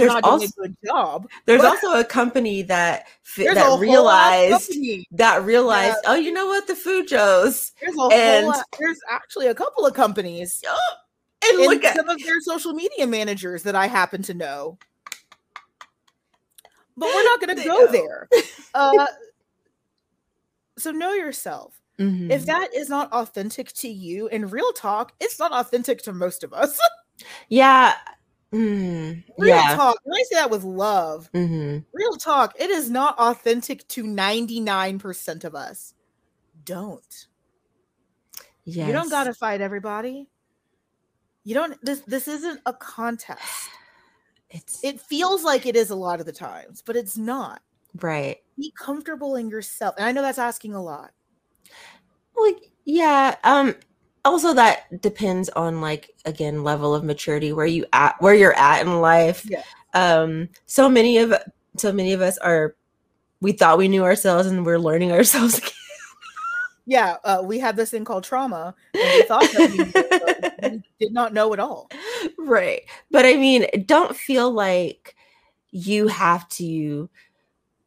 [0.00, 1.28] There's not also doing a good job.
[1.46, 4.72] there's but also a company that fi- There's a that realized
[5.12, 8.54] that realized oh you know what the Fujos There's a and- whole.
[8.54, 10.62] a- There's actually a couple of companies
[11.44, 14.78] and and look at some of their social media managers that I happen to know.
[16.96, 17.86] But we're not going to go know.
[17.86, 18.28] there.
[18.74, 19.06] Uh,
[20.78, 21.80] so know yourself.
[21.98, 22.30] Mhm.
[22.30, 26.44] If that is not authentic to you, in real talk, it's not authentic to most
[26.44, 26.78] of us.
[27.48, 27.94] yeah
[28.52, 29.96] mm, real yeah talk.
[30.04, 31.28] And I say that with love.
[31.32, 32.54] hmm Real talk.
[32.58, 35.94] It is not authentic to 99% of us.
[36.64, 37.26] Don't.
[38.64, 38.86] yes.
[38.86, 40.28] You don't gotta fight everybody.
[41.44, 43.40] You don't this this isn't a contest.
[44.50, 47.62] it's It feels like it is a lot of the times, but it's not.
[48.00, 49.94] right Be comfortable in yourself.
[49.96, 51.12] And I know that's asking a lot.
[52.34, 52.52] Well,
[52.84, 53.36] yeah.
[53.44, 53.74] Um.
[54.24, 58.82] Also, that depends on like again level of maturity where you at where you're at
[58.82, 59.46] in life.
[59.48, 59.62] Yeah.
[59.94, 60.48] Um.
[60.66, 61.34] So many of
[61.76, 62.74] so many of us are.
[63.40, 65.58] We thought we knew ourselves, and we're learning ourselves.
[65.58, 65.70] again.
[66.86, 71.12] Yeah, uh, we have this thing called trauma, and we thought that we, we did
[71.12, 71.88] not know at all.
[72.36, 72.82] right.
[73.12, 75.14] But I mean, don't feel like
[75.70, 77.08] you have to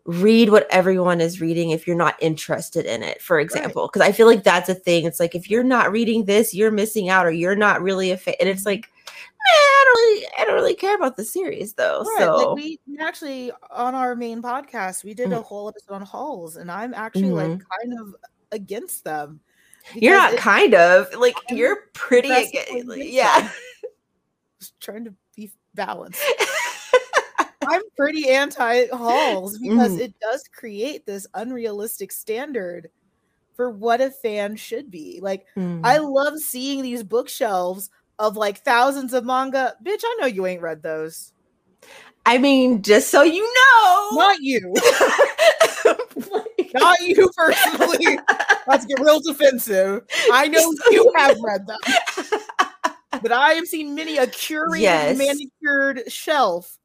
[0.06, 4.12] read what everyone is reading if you're not interested in it for example because i
[4.12, 7.26] feel like that's a thing it's like if you're not reading this you're missing out
[7.26, 10.56] or you're not really a fan and it's like man, i don't really i don't
[10.56, 14.42] really care about the series though Right, so like we, we actually on our main
[14.42, 15.44] podcast we did a Mm.
[15.44, 17.48] whole episode on hauls, and I'm actually like
[17.82, 18.13] kind of
[18.52, 19.39] against them.
[19.96, 23.50] you're not kind of like I'm you're pretty aggressively aga- like, against yeah.
[24.60, 26.22] Just trying to be balanced.
[27.69, 29.99] I'm pretty anti hauls because Mhm.
[30.02, 32.89] it does create this unrealistic standard
[33.56, 35.19] for what a fan should be.
[35.21, 35.45] Like,
[35.84, 36.12] I Mm.
[36.13, 39.76] love seeing these bookshelves of like thousands of manga.
[39.84, 41.32] Bitch, I know you ain't read those.
[42.26, 44.73] I mean just so you know Not you.
[46.73, 48.17] Not you personally.
[48.67, 50.02] Let's get real defensive.
[50.32, 51.78] I know you you have read them,
[53.21, 55.17] but I have seen many a curated, Yes.
[55.17, 56.78] manicured shelf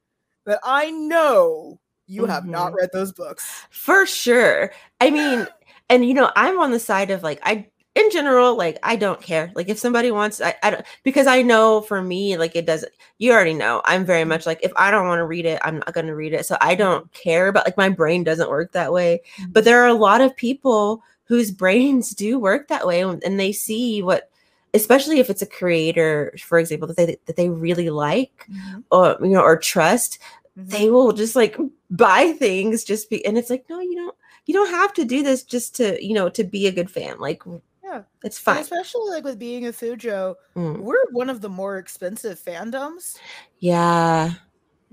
[0.48, 2.76] that I know you have not Mhm.
[2.76, 3.46] read those books.
[3.70, 4.72] For sure.
[5.00, 5.46] I mean,
[5.90, 9.20] and you know, I'm on the side of like I in general, like I don't
[9.20, 9.50] care.
[9.56, 12.92] Like if somebody wants I, I don't because I know for me, like it doesn't
[13.18, 13.82] you already know.
[13.84, 16.32] I'm very much like if I don't want to read it, I'm not gonna read
[16.32, 16.46] it.
[16.46, 19.20] So I don't care, but like my brain doesn't work that way.
[19.50, 23.52] But there are a lot of people whose brains do work that way and they
[23.52, 24.30] see what
[24.74, 28.46] especially if it's a creator, for example, that they that they really like
[28.90, 30.18] or you know or trust.
[30.66, 31.56] They will just like
[31.90, 34.16] buy things just be and it's like no you don't
[34.46, 37.18] you don't have to do this just to you know to be a good fan
[37.20, 37.42] like
[37.84, 38.02] Yeah.
[38.24, 40.80] it's And fine especially like with being a Fujo, Mm.
[40.80, 43.16] we're one of the more expensive fandoms.
[43.60, 44.32] yeah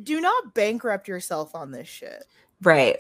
[0.03, 2.23] Do not bankrupt yourself on this shit.
[2.61, 2.99] right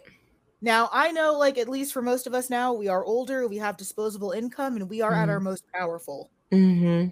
[0.61, 3.57] Now, I know, like, at least for most of us now, we are older, we
[3.57, 5.31] have disposable income, and we are at Mhm.
[5.33, 6.31] our most powerful.
[6.49, 7.07] hmm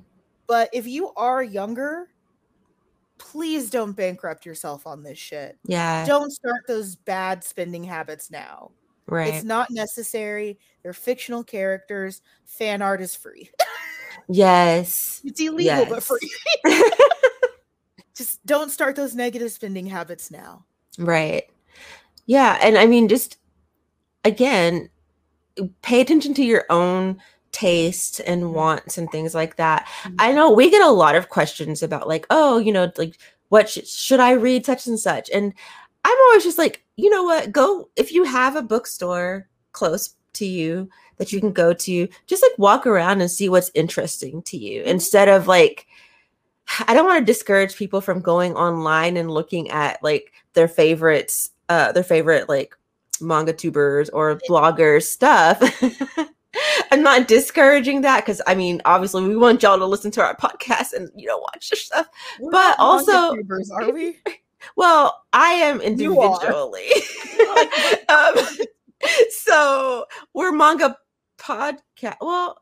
[0.47, 2.09] But if you are younger,
[3.18, 5.57] please don't bankrupt yourself on this shit.
[5.66, 8.72] yeah Don't start those bad spending habits now.
[9.07, 10.57] right It's not necessary.
[10.82, 12.22] They're fictional characters.
[12.45, 13.49] Fan art is free.
[14.30, 16.07] yes It's illegal, but Yes.
[16.07, 16.32] free.
[18.16, 20.66] Just don't start those negative spending habits now.
[20.99, 21.45] right
[22.28, 23.38] yeah and i mean just
[24.24, 24.89] again
[25.82, 27.20] pay attention to your own
[27.54, 28.51] taste and Mhm.
[28.54, 30.16] wants and things like that Mhm.
[30.20, 33.18] i know we get a lot of questions about like oh you know like
[33.49, 35.54] what sh- should i read such and such and
[36.06, 37.54] I'm always just like, you know what?
[37.54, 42.43] Go if you have a bookstore close to you that you can go to, just
[42.43, 44.88] like walk around and see what's interesting to you Mhm.
[44.88, 45.88] instead of like
[46.89, 51.51] I don't want to discourage people from going online and looking at like their favorites,
[51.70, 52.76] uh their favorite like
[53.22, 55.62] manga tubers or bloggers stuff.
[56.93, 60.35] I'm not discouraging that because I mean, obviously, we want y'all to listen to our
[60.45, 62.07] podcast and you know watch their stuff.
[62.39, 63.35] We're But also-
[63.73, 64.17] are we?
[64.77, 66.87] Well, I am individually.
[68.07, 68.33] um,
[69.29, 70.95] so we're manga
[71.37, 72.15] podcast.
[72.21, 72.61] Well,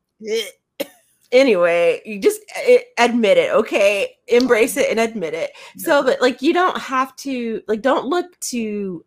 [1.31, 4.17] anyway, you just eh, admit it, okay?
[4.27, 5.51] Embrace it and admit it.
[5.77, 9.05] So, but like, you don't have to like, don't look to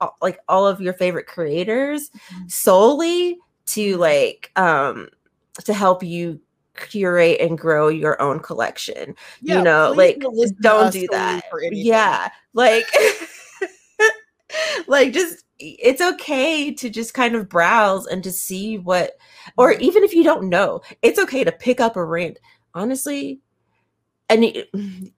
[0.00, 2.48] uh, like all of your favorite creators Mhm.
[2.50, 5.08] solely to like um
[5.64, 6.40] to help you
[6.76, 10.20] curate and grow your own collection Yeah, you know like
[10.60, 11.42] don't do that.
[11.72, 12.84] yeah like
[14.86, 19.12] like just it's okay to just kind of browse and to see what
[19.56, 19.80] or Mhm.
[19.80, 22.38] even if you don't know it's okay to pick up a rant.
[22.74, 23.40] Honestly
[24.28, 24.44] and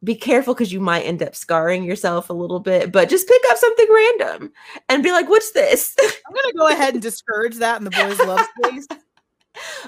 [0.04, 3.42] be careful because you might end up scarring yourself a little bit but just pick
[3.50, 4.52] up something random
[4.88, 8.18] and be like what's this I'm gonna go ahead and discourage that in the boys'
[8.24, 8.86] love space.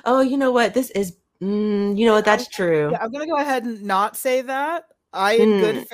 [0.04, 3.26] oh you know what this is mm, you know what that's true Yeah, I'm gonna
[3.26, 4.84] go ahead and not say that.
[5.12, 5.58] I, in Mm.
[5.60, 5.86] good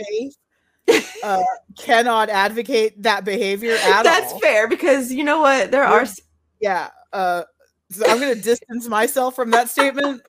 [0.87, 1.43] faith, uh,
[1.79, 4.03] cannot advocate that behavior at all.
[4.05, 4.39] that's all.
[4.41, 6.13] fair because you know what there are You're-
[6.61, 6.91] Yeah.
[7.13, 7.43] Uh,
[7.91, 10.21] so I'm gonna distance myself from that statement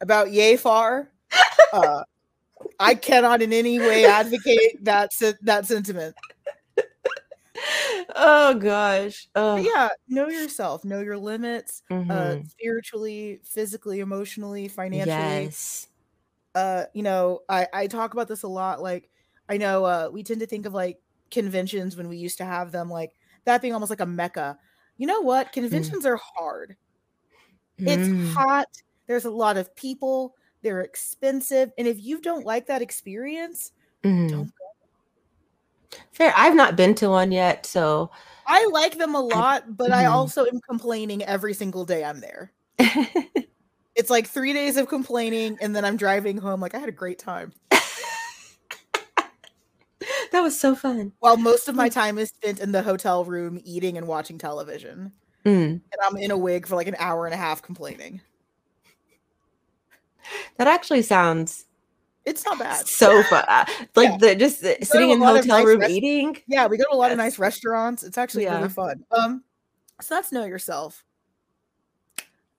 [0.00, 1.10] about yay far.
[1.72, 2.04] Uh,
[2.78, 5.10] I cannot in any way advocate that
[5.42, 6.14] that sentiment.
[8.14, 9.28] oh gosh.
[9.34, 12.50] Oh yeah, know yourself, know your limits, uh, mhm.
[12.50, 15.44] spiritually, physically, emotionally, financially.
[15.44, 15.88] yes.
[16.54, 19.10] Uh you know i i talk about this a lot like
[19.50, 20.98] i know uh we tend to think of like
[21.30, 23.12] conventions when we used to have them like
[23.44, 24.58] that being almost like a mecca.
[24.96, 25.52] You know what?
[25.52, 26.76] Conventions are hard.
[27.78, 28.32] It's Mm.
[28.32, 28.68] hot.
[29.06, 30.35] There's a lot of people
[30.66, 33.70] they're expensive and if you don't like that experience
[34.02, 34.28] Mhm.
[34.28, 34.50] don't
[36.10, 38.10] fair i've not been to one yet so
[38.48, 40.10] i like them a lot but i Mhm.
[40.10, 42.50] also am complaining every single day i'm there
[43.94, 46.92] it's like three days of complaining and then i'm driving home like i had a
[46.92, 47.52] great time
[50.32, 53.60] that was so fun while most of my time is spent in the hotel room
[53.62, 55.12] eating and watching television
[55.44, 55.80] Mm.
[55.92, 58.20] and I'm in a wig for like an hour and a half complaining.
[60.58, 61.66] That actually sounds
[62.24, 62.86] It's not bad.
[62.86, 64.16] so fun uh, like Yeah.
[64.18, 66.96] the just uh, sitting in hotel nice room rest- eating Yeah, we go to a
[66.96, 68.02] lot of nice restaurants.
[68.02, 68.56] It's actually Yeah.
[68.58, 69.04] really fun.
[69.10, 69.44] Um,
[70.00, 71.04] so that's know yourself.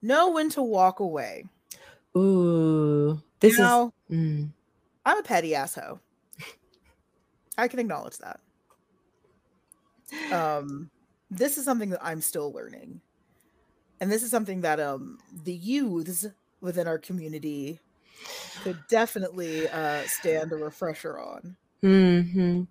[0.02, 1.44] Know when to walk away.
[2.16, 4.48] ooh this now, is mm.
[5.04, 6.00] I'm a petty asshole.
[7.56, 8.40] I can acknowledge that.
[10.32, 10.90] Um,
[11.30, 13.00] this is something that I'm still learning,
[14.00, 16.26] and this is something that um the youths
[16.60, 17.80] within our community
[18.62, 21.56] could definitely uh stand a refresher on.
[21.82, 22.66] Mhm.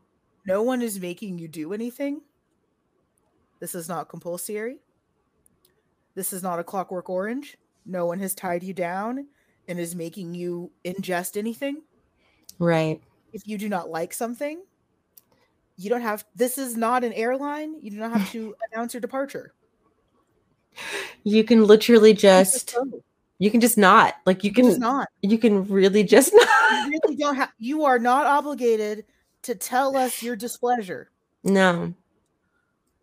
[0.46, 2.22] No one is making you do anything.
[3.60, 4.80] This is not compulsory.
[6.16, 7.58] This is not a clockwork orange.
[7.86, 9.28] No one has tied you down
[9.68, 11.82] and is making you ingest anything.
[12.60, 13.02] right
[13.34, 14.64] If you do not like something,
[15.76, 17.76] you don't have this is not an airline.
[17.82, 19.54] You do not have to announce your departure.
[21.24, 22.76] you can literally just.
[23.40, 25.08] You can just not like you can just not.
[25.22, 29.06] you can really just not You really don't have you are not obligated
[29.44, 31.12] to tell us your displeasure
[31.44, 31.94] no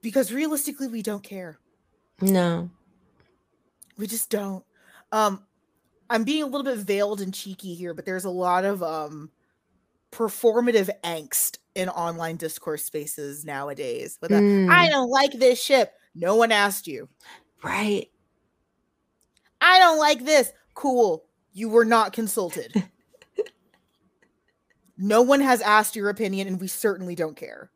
[0.03, 1.59] because realistically we don't care.
[2.21, 2.71] no
[3.97, 4.65] We just don't.
[5.13, 5.45] Um,
[6.11, 9.31] I'm being a little bit veiled and cheeky here, but there's a lot of um
[10.13, 14.19] performative angst in online discourse spaces nowadays.
[14.21, 15.93] But Mm, I don't like this ship.
[16.15, 17.09] No one asked you.
[17.63, 18.09] right
[19.65, 20.53] I don't like this.
[20.75, 21.25] Cool.
[21.55, 22.85] You were not consulted.
[24.99, 27.71] no one has asked your opinion, and we certainly don't care.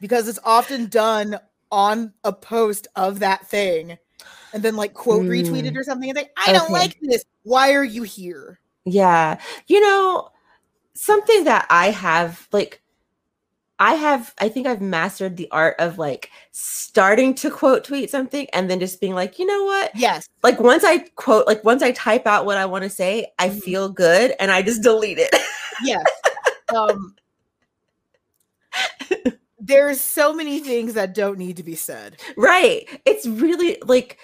[0.00, 1.38] Because it's often done
[1.70, 3.96] on a post of that thing
[4.52, 5.76] and then like quote retweeted Mm.
[5.76, 7.24] or something and think, I don't like this.
[7.42, 8.60] Why are you here?
[8.84, 9.40] Yeah.
[9.66, 10.30] You know,
[10.94, 12.82] something that I have like
[13.78, 18.46] I have I think I've mastered the art of like starting to quote tweet something
[18.52, 19.90] and then just being like, "You know what?
[19.94, 20.28] Yes.
[20.42, 23.50] Like once I quote like once I type out what I want to say, I
[23.50, 23.60] Mhm.
[23.62, 25.34] feel good and I just delete it."
[25.84, 26.04] Yes.
[26.74, 27.14] um
[29.60, 32.16] there's so many things that don't need to be said.
[32.36, 32.86] right.
[33.04, 34.18] It's really like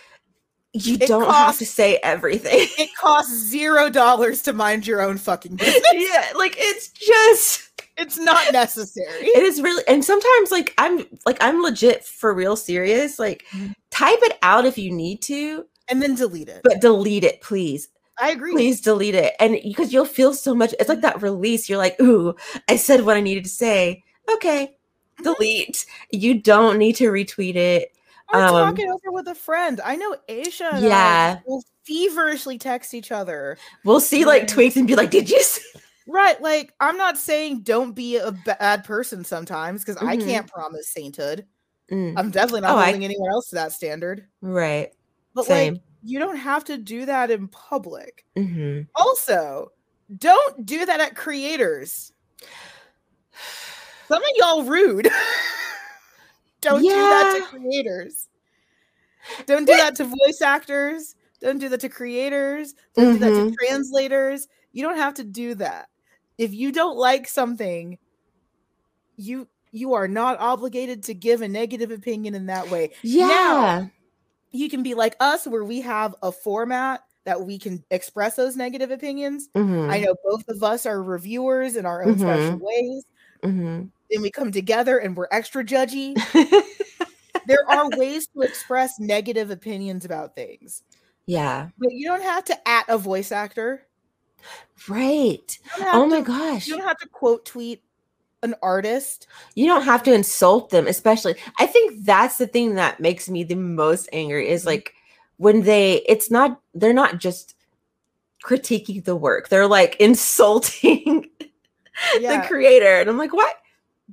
[0.73, 2.67] you It don't have to say everything.
[2.79, 5.83] It costs zero dollars to mind your own fucking business.
[5.93, 9.27] yeah, like it's just it's not necessary.
[9.27, 13.19] It is really, and sometimes like I'm like I'm legit for real serious.
[13.19, 13.75] Like, Mhm.
[13.91, 16.61] type it out if you need to, and then delete it.
[16.65, 17.89] but delete it, please.
[18.21, 18.53] I agree.
[18.53, 20.75] Please delete it, and because you'll feel so much.
[20.79, 21.69] It's like that release.
[21.69, 22.35] You're like, ooh,
[22.69, 24.03] I said what I needed to say.
[24.35, 24.77] Okay,
[25.19, 25.25] Mhm.
[25.25, 25.87] delete.
[26.11, 27.93] You don't need to retweet it.
[28.33, 29.81] Or um, talk it over with a friend.
[29.85, 31.41] I know I Yeah.
[31.47, 33.59] will feverishly text each other.
[33.85, 35.43] We'll see like tweets and be like, did you?
[35.43, 35.61] See?
[36.07, 36.41] Right.
[36.41, 40.25] Like, I'm not saying don't be a bad person sometimes because I Mhm.
[40.25, 41.47] can't promise sainthood.
[41.91, 44.27] Mm, I'm definitely not Oh, I- holding anyone else to that standard.
[44.41, 44.93] right.
[45.35, 45.75] But Same.
[45.75, 48.25] like, you don't have to do that in public.
[48.37, 49.73] hmm Also,
[50.19, 52.13] don't do that at creators.
[54.09, 55.09] Some of y'all rude.
[56.61, 58.29] don't do that to creators.
[59.47, 61.15] Don't do that to voice actors.
[61.41, 62.75] Don't do that to creators.
[62.95, 63.55] Don't do that to Mhm.
[63.57, 64.49] translators.
[64.73, 65.89] You don't have to do that.
[66.39, 67.99] If you don't like something,
[69.17, 72.91] you you are not obligated to give a negative opinion in that way.
[73.03, 73.87] Yeah.
[74.51, 78.57] You can be like us where we have a format that we can express those
[78.57, 79.49] negative opinions.
[79.55, 82.61] Mhm, I know both of us are reviewers in our own special Mhm.
[82.61, 83.05] ways.
[83.43, 83.91] mhm.
[84.11, 86.15] Then we come together and we're extra judgy.
[87.47, 90.83] there are ways to express negative opinions about things,
[91.27, 91.71] yeah.
[91.79, 93.87] but you don't have to at a voice actor.
[94.89, 95.59] Right.
[95.81, 96.67] Oh my to- gosh.
[96.67, 97.83] You don't have to quote tweet
[98.43, 99.29] an artist.
[99.55, 101.37] You don't have to insult them, especially.
[101.61, 104.67] I think that's the thing that makes me the most angry is Mhm.
[104.67, 104.95] like
[105.37, 107.55] when they, it's not, they're not just
[108.45, 111.29] critiquing the work, they're like insulting
[112.15, 112.97] the creator.
[113.01, 113.55] And I'm like, what?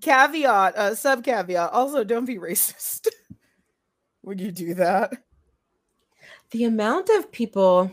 [0.02, 1.72] Caveat, uh, sub caveat.
[1.72, 3.08] Also, don't be racist
[4.22, 5.14] when you do that.
[6.52, 7.92] The amount of people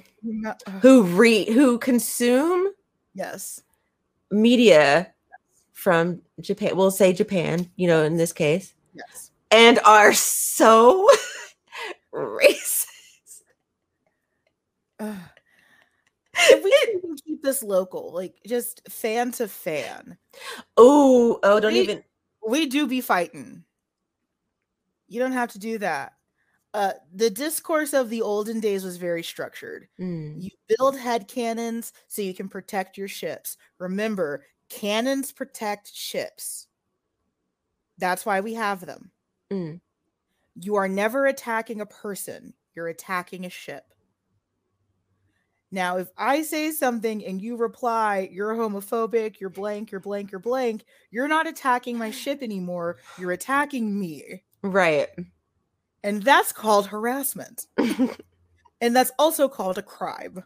[0.80, 2.68] who read, who consume
[3.14, 3.60] yes.
[4.30, 5.12] media
[5.72, 9.30] from Japan, we'll say Japan, you know, in this case, Yes.
[9.50, 11.06] and are so
[12.14, 12.86] racist.
[16.38, 20.16] If we can keep this local, like just fan to fan,
[20.78, 22.04] Oh, oh, don't We- even.
[22.46, 23.64] we do be fighting.
[25.08, 26.14] You don't have to do that.
[26.76, 29.88] Uh, the discourse of the olden days was very structured.
[29.98, 33.56] Mm, You build head canons so you can protect your ships.
[33.78, 36.66] Remember, cannons protect ships.
[37.96, 39.10] That's why we have them.
[39.50, 39.80] mm.
[40.54, 43.94] You are never attacking a person, you're attacking a ship.
[45.70, 50.38] Now, if I say something and you reply, you're homophobic, you're blank, you're blank, you're
[50.40, 52.98] blank, you're not attacking my ship anymore.
[53.18, 54.42] You're attacking me.
[54.62, 55.08] Right.
[56.02, 57.66] And that's called harassment.
[58.80, 60.44] and that's also called a crime.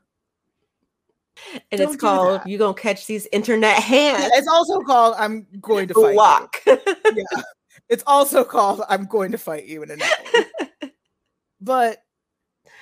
[1.71, 5.89] and Don't it's called you gonna catch these internet hands It's also called I'm going
[5.89, 6.79] to fight you.
[7.15, 7.43] Yeah.
[7.89, 10.93] It's also called I'm going to fight you in an alley.
[11.61, 12.03] but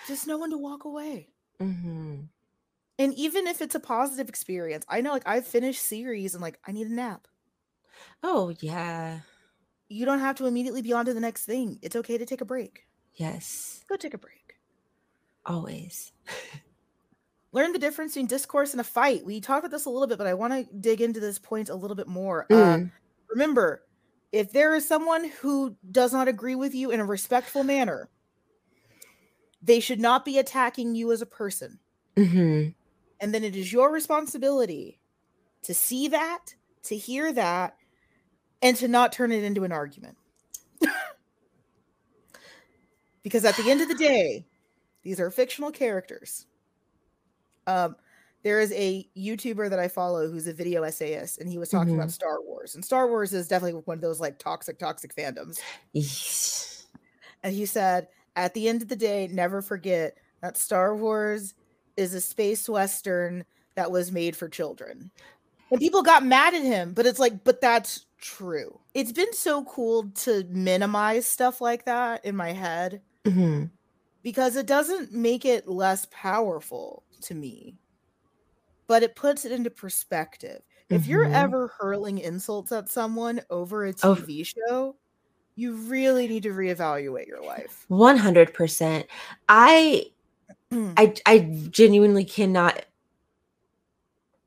[0.06, 1.28] just no one to walk away.
[1.60, 2.28] Mhm.
[3.00, 6.58] And even if it's a positive experience, I know like I've finished series and like
[6.66, 7.26] I need a nap.
[8.22, 9.20] oh yeah
[9.88, 11.78] You don't have to immediately be on to the next thing.
[11.82, 12.86] It's okay to take a break.
[13.14, 14.56] yes Go take a break.
[15.46, 16.12] always
[17.52, 19.24] Learn the difference between discourse and a fight.
[19.24, 21.70] We talked about this a little bit, but I want to dig into this point
[21.70, 22.46] a little bit more.
[22.50, 22.90] Uh, Mm,
[23.30, 23.84] remember,
[24.32, 28.10] if there is someone who does not agree with you in a respectful manner,
[29.62, 31.80] they should not be attacking you as a person.
[32.16, 32.74] mhm.
[33.18, 35.00] And then it is your responsibility
[35.62, 37.77] to see that, to hear that,
[38.62, 40.16] and to not turn it into an argument.
[43.22, 44.46] because at the end of the day,
[45.02, 46.46] these are fictional characters.
[47.66, 47.96] Um,
[48.42, 51.94] there is a YouTuber that I follow who's a video essayist, and he was talking
[51.94, 52.74] about Star Wars.
[52.74, 55.60] And Star Wars is definitely one of those like toxic, toxic fandoms.
[55.94, 56.64] Yeesh.
[57.44, 61.54] And he said, at the end of the day, never forget that Star Wars
[61.96, 63.44] is a space western
[63.76, 65.12] that was made for children.
[65.70, 68.80] And people got mad at him, but it's like, but that's true.
[68.94, 73.70] It's been so cool to minimize stuff like that in my head Mhm.
[74.22, 77.78] because it doesn't make it less powerful to me,
[78.86, 80.62] but it puts it into perspective.
[80.90, 81.32] If you're Mhm.
[81.34, 84.24] ever hurling insults at someone over a Oh.
[84.24, 84.96] TV show,
[85.56, 87.88] you really need to reevaluate your life.
[87.88, 89.06] 100%
[89.48, 90.04] i
[90.96, 91.38] i i
[91.70, 92.84] genuinely cannot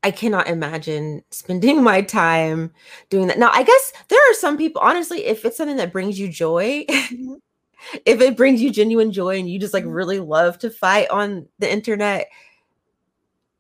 [0.04, 2.72] I cannot imagine spending my time
[3.10, 3.40] doing that.
[3.40, 6.86] Now, I guess there are some people, honestly, if it's something that brings you joy,
[6.90, 7.36] Mhm.
[8.06, 9.94] if it brings you genuine joy and you just like Mhm.
[9.96, 12.30] really love to fight on the internet,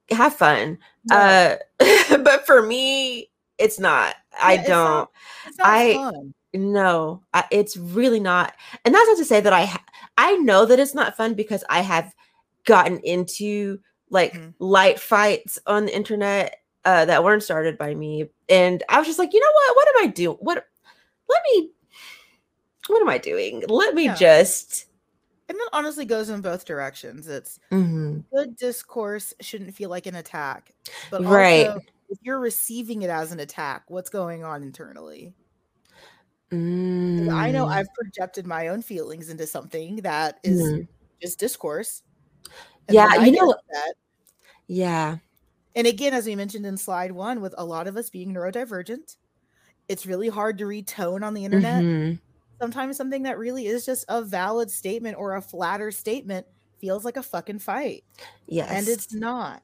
[0.09, 0.77] have fun.
[1.05, 1.57] Yeah.
[1.79, 4.15] Uh, but for me, it's not.
[4.41, 5.09] I Yeah, it's don't.
[5.57, 6.33] not I- fun.
[6.53, 8.53] No, I, it's really not.
[8.83, 9.85] And that's not to say that I ha-
[10.17, 12.13] I know that it's not fun because I have
[12.65, 13.79] gotten into
[14.11, 14.53] like Mhm.
[14.59, 19.19] light fights on the internet uh, that weren't started by me, and I was just
[19.19, 19.77] like, you know what?
[19.77, 20.37] What am I doing?
[20.41, 20.65] What?
[21.29, 21.71] Let me.
[22.87, 23.63] What am I doing?
[23.67, 24.13] Let me Yeah.
[24.13, 24.85] just.
[25.49, 27.27] And that honestly goes in both directions.
[27.27, 28.25] It's Mhm.
[28.33, 30.73] good discourse shouldn't feel like an attack,
[31.09, 31.71] but Right.
[31.71, 35.35] also if you're receiving it as an attack, what's going on internally?
[37.17, 40.87] 'Cause I know Mm, I've projected my own feelings into something that is mhm.
[41.21, 42.03] just discourse.
[42.87, 43.95] And Yeah, you know- upset.
[44.67, 45.17] Yeah.
[45.75, 49.15] And again, as we mentioned in slide one, with a lot of us being neurodivergent,
[49.87, 51.83] it's really hard to read tone on the internet.
[51.83, 52.19] Mhm.
[52.59, 56.45] Sometimes something that really is just a valid statement or a flatter statement
[56.79, 58.03] feels like a fucking fight.
[58.47, 58.69] Yes.
[58.71, 59.63] and it's not.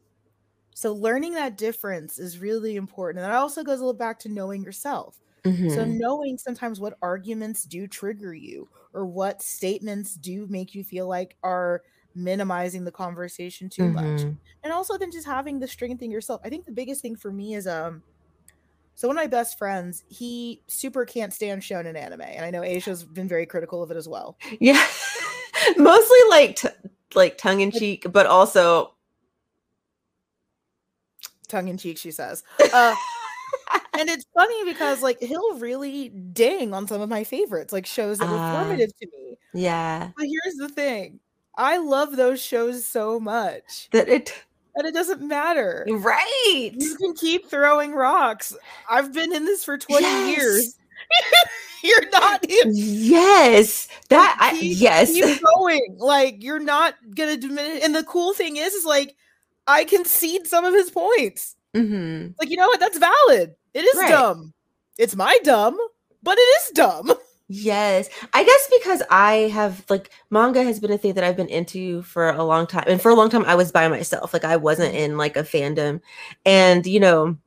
[0.74, 3.24] So learning that difference is really important.
[3.24, 5.20] And that also goes a little back to knowing yourself.
[5.44, 5.98] So Mhm.
[5.98, 11.38] knowing sometimes what arguments do trigger you or what statements do make you feel like
[11.44, 11.84] are
[12.18, 14.22] minimizing the conversation too much.
[14.22, 14.38] Mhm.
[14.64, 16.42] And also then just having the strength in yourself.
[16.44, 18.04] I think the biggest thing for me is um
[18.96, 22.22] so one of my best friends, he super can't stand shonen anime.
[22.22, 24.38] And I know Aisha's been very critical of it as well.
[24.60, 24.84] Yeah.
[25.78, 26.70] Mostly like t-
[27.14, 28.94] like tongue in cheek, but also
[31.48, 32.44] Tongue in cheek, she says.
[32.74, 32.96] Uh
[34.00, 38.18] and it's funny because like he'll really ding on some of my favorites, like shows
[38.20, 38.62] that were Ah.
[38.64, 39.38] formative to me.
[39.54, 40.10] yeah.
[40.18, 41.20] But here's the thing.
[41.58, 43.90] I love those shows so much.
[43.92, 44.32] That it
[44.76, 45.86] And it doesn't matter.
[45.90, 46.72] right.
[46.74, 48.56] You can keep throwing rocks.
[48.90, 50.78] I've been in this for 20 years.
[51.84, 53.88] You're not in Yes.
[54.10, 55.12] That I keep, yes.
[55.12, 55.96] keep going.
[56.00, 57.84] Like you're not gonna diminish.
[57.84, 59.16] And the cool thing is, is like
[59.68, 61.56] I concede some of his points.
[61.76, 62.80] hmm Like you know what?
[62.80, 63.56] That's valid.
[63.74, 64.10] It is Right.
[64.10, 64.54] dumb.
[64.98, 65.78] It's my dumb,
[66.24, 67.14] but it is dumb.
[67.50, 68.10] Yes.
[68.34, 72.02] I guess because I have like manga has been a thing that I've been into
[72.04, 72.84] for a long time.
[72.88, 74.34] And for a long time I was by myself.
[74.34, 75.12] Like I wasn't Mm-hmm.
[75.12, 76.02] in like a fandom.
[76.46, 77.38] And you know,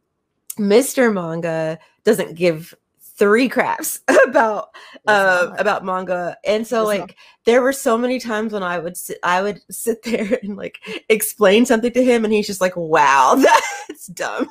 [0.58, 1.12] Mr.
[1.12, 4.70] Manga doesn't give three craps about
[5.06, 6.38] uh, about manga.
[6.46, 6.86] And so not.
[6.86, 10.56] like there were so many times when I would sit I would sit there and
[10.56, 10.80] like
[11.10, 13.34] explain something to him and he's just like, wow,
[13.88, 14.46] that's dumb.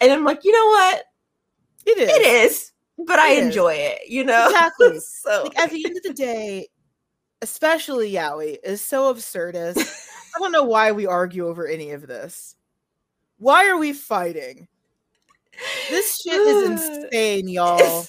[0.00, 1.04] And I'm like, you know what?
[1.86, 2.08] It is.
[2.08, 3.46] It is, but I It is.
[3.46, 4.46] enjoy it, you know?
[4.46, 4.98] Exactly.
[5.00, 6.68] so Like at the end of the day,
[7.42, 9.78] especially Yaoi is so absurdist.
[10.34, 12.56] I don't know why we argue over any of this.
[13.38, 14.68] Why are we fighting?
[15.90, 18.06] This shit is insane, y'all.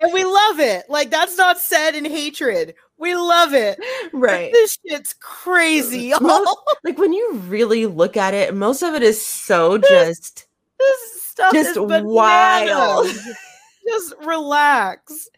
[0.00, 0.84] And we love it.
[0.88, 2.74] Like that's not said in hatred.
[2.98, 3.78] We love it.
[4.12, 4.52] Right.
[4.52, 6.20] This shit's crazy, y'all.
[6.20, 10.46] Most- like when you really look at it, most of it is so just
[10.78, 13.06] This stuff Just is wild.
[13.88, 15.28] Just relax.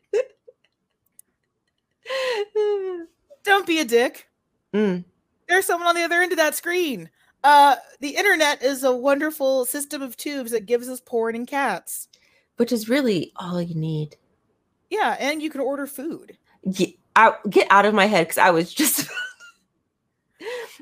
[3.45, 4.29] Don't be a dick.
[4.75, 5.05] Mm,
[5.49, 7.11] There's someone on the other end of that screen.
[7.45, 12.09] Uh, the internet is a wonderful system of tubes that gives us porn and cats.
[12.57, 14.17] which is really all you need.
[14.91, 16.37] Yeah, and you can order food.
[16.73, 19.09] Get out, get out of my head because I was just.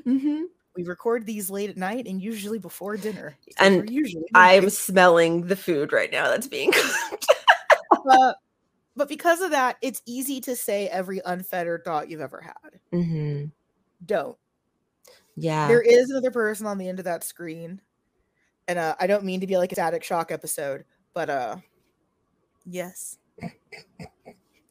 [0.05, 0.43] Mhm.
[0.75, 3.35] We record these late at night and usually before dinner.
[3.57, 7.25] so And usually I'm smelling the food right now that's being cooked.
[8.09, 8.33] Uh,
[8.95, 12.79] but because of that, it's easy to say every unfettered thought you've ever had.
[12.93, 13.51] Mhm.
[14.05, 14.37] Don't.
[15.35, 15.67] Yeah.
[15.67, 17.81] There is another person on the end of that screen.
[18.67, 21.57] And uh, I don't mean to be like a Static Shock episode, but uh
[22.65, 23.17] yes.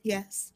[0.02, 0.52] Yes.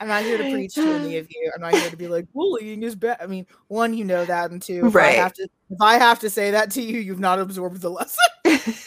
[0.00, 1.50] I'm not here to preach to any of you.
[1.54, 3.18] I'm not here to be like bullying is bad.
[3.20, 5.16] I mean, one, you know that, and two, if I Right.
[5.16, 8.24] have to if I have to say that to you, you've not absorbed the lesson.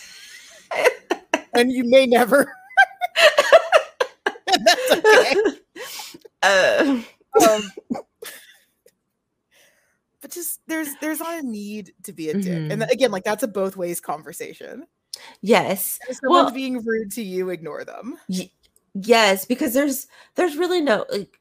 [1.53, 2.51] and you may never.
[4.47, 5.35] that's okay.
[6.43, 7.01] uh,
[7.49, 7.71] um,
[10.21, 12.79] but just there's there's not a need to be a dick, and Mhm.
[12.79, 14.85] th- again, like that's a both ways conversation.
[15.41, 15.99] yes.
[16.09, 18.17] If someone's Well- being rude to you, ignore them.
[18.93, 21.39] Yes, because there's there's really no like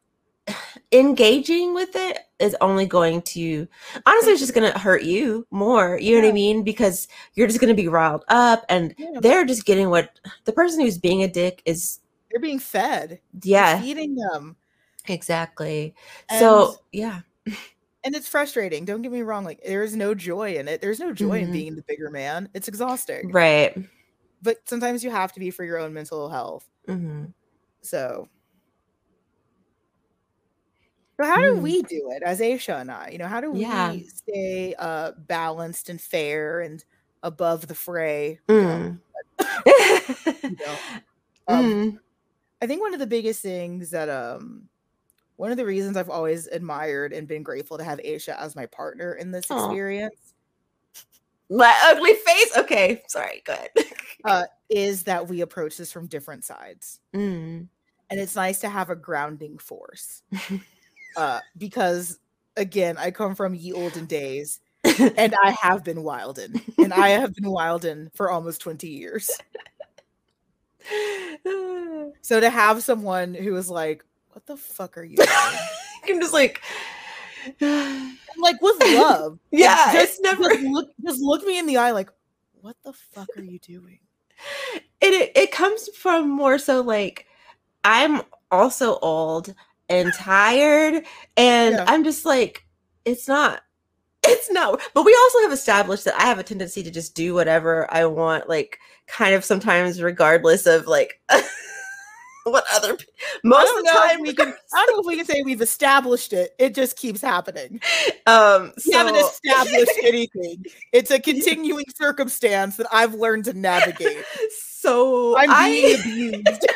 [0.92, 3.66] engaging with it is only going to
[4.07, 5.98] honestly it's just gonna hurt you more.
[6.01, 6.62] You know what I mean?
[6.62, 9.20] Because you're just gonna be riled up and Yeah.
[9.20, 13.20] they're just getting what the person who's being a dick is They're being fed.
[13.42, 14.57] Yeah, feeding them,
[15.09, 15.94] exactly.
[16.38, 17.20] so yeah.
[18.05, 18.84] and it's frustrating.
[18.84, 19.44] Don't get me wrong.
[19.44, 20.80] Like there is no joy in it.
[20.80, 21.53] There's no joy in Mhm.
[21.53, 22.48] being the bigger man.
[22.55, 23.30] It's exhausting.
[23.30, 23.76] Right.
[24.42, 26.66] But sometimes you have to be for your own mental health.
[26.86, 27.24] hmm
[27.82, 28.28] So.
[31.21, 31.62] So how do Mm.
[31.62, 33.11] we do it as Aisha and I?
[33.11, 33.93] You know, how do Yeah.
[33.93, 36.83] we stay uh balanced and fair and
[37.23, 38.41] above the fray.
[38.49, 39.01] Mm.
[39.39, 40.77] you know.
[41.49, 41.99] Um, Mm.
[42.62, 44.68] I think one of the biggest things that um
[45.37, 48.66] one of the reasons I've always admired and been grateful to have Aisha as my
[48.66, 49.64] partner in this Aw.
[49.64, 50.35] experience
[51.51, 52.57] My ugly face.
[52.59, 53.43] Okay, sorry.
[53.45, 53.71] Go ahead.
[54.25, 57.01] uh, is that we approach this from different sides.
[57.14, 57.68] Mm.
[58.11, 60.23] And it's nice to have a grounding force.
[61.16, 62.18] uh, because
[62.56, 64.61] again, I come from ye olden days
[65.16, 66.62] and I have been wildin'.
[66.78, 69.30] And I have been wildin' for almost 20 years.
[72.22, 75.28] So to have someone who is like, what the fuck are you doing?
[76.08, 76.61] I'm just like,
[77.61, 79.32] like with love.
[79.32, 80.48] Like, yeah, just, it's never.
[80.48, 82.11] just look just look me in the eye like,
[82.61, 83.98] what the fuck are you doing?
[84.74, 87.26] it, it it comes from more so like
[87.84, 89.54] I'm also old
[89.91, 91.05] and tired,
[91.36, 91.84] and Yeah.
[91.86, 92.64] I'm just like,
[93.05, 93.62] it's not.
[94.22, 94.80] It's not.
[94.95, 98.05] But we also have established that I have a tendency to just do whatever I
[98.07, 101.20] want, like kind of sometimes regardless of like
[102.45, 103.05] what other pe-
[103.45, 106.32] most of the time we can I don't know if we can say we've established
[106.32, 106.55] it.
[106.59, 107.80] It just keeps happening.
[108.26, 110.64] um We haven't established anything.
[110.93, 114.24] It's a continuing circumstance that I've learned to navigate.
[114.74, 116.01] so I'm I- being
[116.45, 116.66] abused.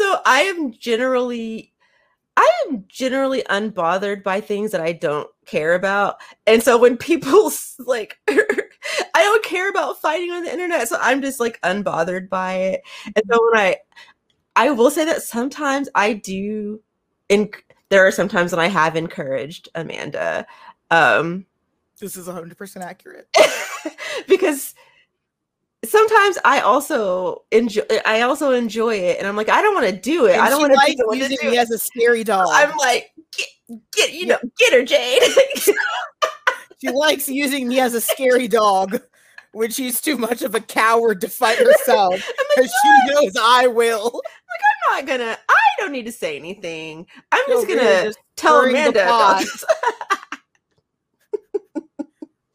[0.00, 1.72] So I am generally
[2.36, 6.16] I am generally unbothered by things that I don't care about.
[6.46, 11.20] And so when people like I don't care about fighting on the internet, so I'm
[11.22, 12.82] just like unbothered by it.
[13.16, 13.76] And so when I
[14.56, 16.80] I will say that sometimes I do
[17.28, 17.50] in
[17.90, 20.46] there are sometimes when I have encouraged Amanda
[20.90, 21.46] um
[22.00, 23.28] This is 100% accurate.
[24.28, 24.74] because
[25.84, 29.96] sometimes I also enjoy I also enjoy it and I'm like I don't want to
[29.96, 30.32] do it.
[30.32, 32.48] And I don't want to the using me as a scary dog.
[32.52, 33.48] I'm like get,
[33.92, 34.34] get you Yeah.
[34.42, 35.22] know get her Jade.
[36.82, 39.02] She likes using me as a scary dog
[39.52, 42.26] when she's too much of a coward to fight herself I'm like,
[42.56, 44.04] because she knows I will.
[44.14, 44.60] Like
[44.94, 47.06] I'm not gonna I don't need to say anything.
[47.30, 49.40] I'm just gonna really just tell Amanda.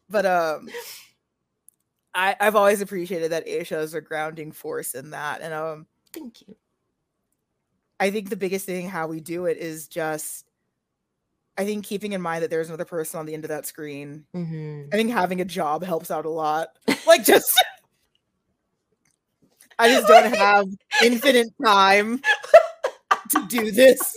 [0.08, 0.68] But um
[2.16, 5.42] I, I've always appreciated that Aisha is a grounding force in that.
[5.42, 6.56] And um Thank you.
[8.00, 10.46] I think the biggest thing how we do it is just
[11.58, 14.24] I think keeping in mind that there's another person on the end of that screen.
[14.34, 14.88] Mhm.
[14.92, 16.68] I think having a job helps out a lot.
[17.06, 17.52] Like just
[19.78, 20.66] I just don't have
[21.04, 22.22] infinite time
[23.30, 24.16] to do this.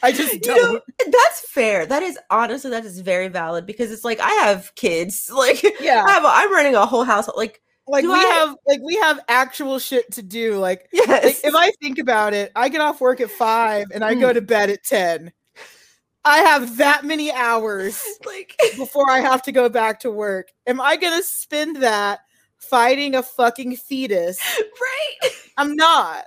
[0.02, 0.74] I just don't.
[0.74, 1.86] know, that's fair.
[1.86, 5.30] That is honestly that is very valid because it's like I have kids.
[5.34, 6.04] Like yeah.
[6.06, 7.36] I have a, I'm running a whole household.
[7.36, 10.56] Like Like do we I- have like we have actual shit to do.
[10.58, 11.24] Like yes.
[11.24, 14.20] like if I think about it, I get off work at five and I Mm.
[14.20, 15.32] go to bed at ten.
[16.24, 20.48] I have that many hours like before I have to go back to work.
[20.66, 22.20] Am I gonna spend that
[22.58, 24.38] fighting a fucking fetus?
[24.58, 25.30] right.
[25.56, 26.24] I'm not.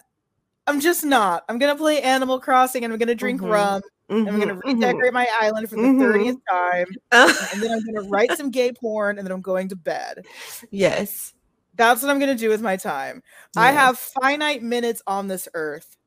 [0.68, 1.44] I'm just not.
[1.50, 3.50] I'm gonna play Animal Crossing and I'm gonna drink Mhm.
[3.50, 3.82] rum.
[4.26, 4.82] And I'm gonna Mhm, mhm.
[4.82, 6.00] redecorate my island for the Mhm.
[6.00, 6.86] 30th time.
[7.12, 10.26] Uh, And then I'm gonna write some gay porn and then I'm going to bed.
[10.72, 11.34] yes.
[11.76, 13.24] That's what I'm gonna do with my time.
[13.58, 15.98] I have finite minutes on this earth.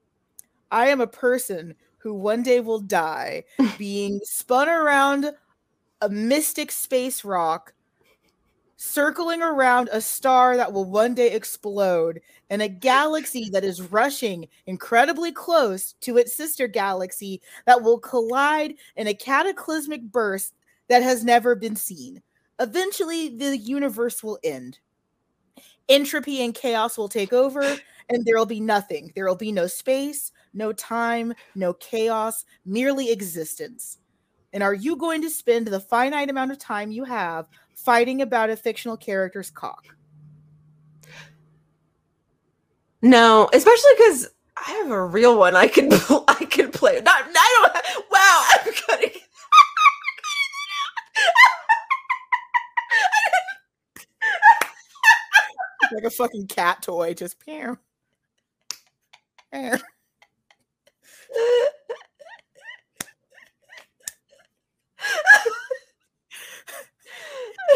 [0.71, 3.45] I am a person who one day will die
[3.79, 5.33] being spun around
[6.03, 7.75] a mystic space rock,
[8.77, 12.21] circling around a star that will one day explode,
[12.51, 18.75] and a galaxy that is rushing incredibly close to its sister galaxy that will collide
[18.97, 20.55] in a cataclysmic burst
[20.89, 22.23] that has never been seen.
[22.61, 24.79] Eventually, the universe will end.
[25.89, 27.63] Entropy and chaos will take over
[28.09, 29.13] and there will be nothing.
[29.15, 33.99] There will be no space no time no chaos merely existence.
[34.53, 37.47] And are you going to spend the finite amount of time you have
[37.77, 39.87] fighting about a fictional character's cock
[43.03, 45.55] No, especially because I have a real one.
[45.55, 45.91] I can
[46.29, 47.01] I can play.
[47.03, 48.07] Not I don't.
[48.11, 49.11] Wow, I'm cutting.
[55.93, 57.79] like a fucking cat toy just pew.
[59.53, 59.77] Pew.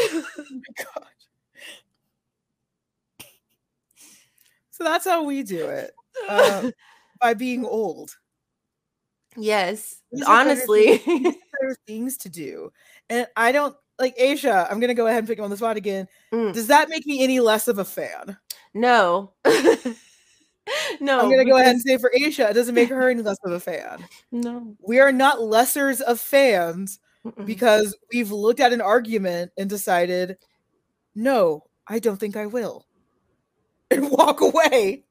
[0.02, 1.06] Oh my god.
[4.80, 5.92] So that's how we do it.
[6.28, 6.72] Um,
[7.20, 8.16] by being old.
[9.36, 10.96] yes, These honestly.
[11.04, 11.34] There
[11.70, 12.72] are things to do.
[13.10, 14.66] And I don't like Aisha.
[14.70, 16.08] I'm gonna go ahead and pick him on the spot again.
[16.32, 16.54] Mm.
[16.54, 18.38] Does that make me any less of a fan?
[18.72, 19.34] no.
[19.44, 21.20] no.
[21.20, 23.52] I'm gonna go ahead and say for Aisha, it doesn't make her any less of
[23.52, 24.02] a fan.
[24.32, 24.76] No.
[24.80, 27.44] We are not lessers of fans Mm-mm.
[27.46, 30.36] because we've looked at an argument and decided
[31.14, 32.86] no, I don't think I will,
[33.90, 35.04] and walk away.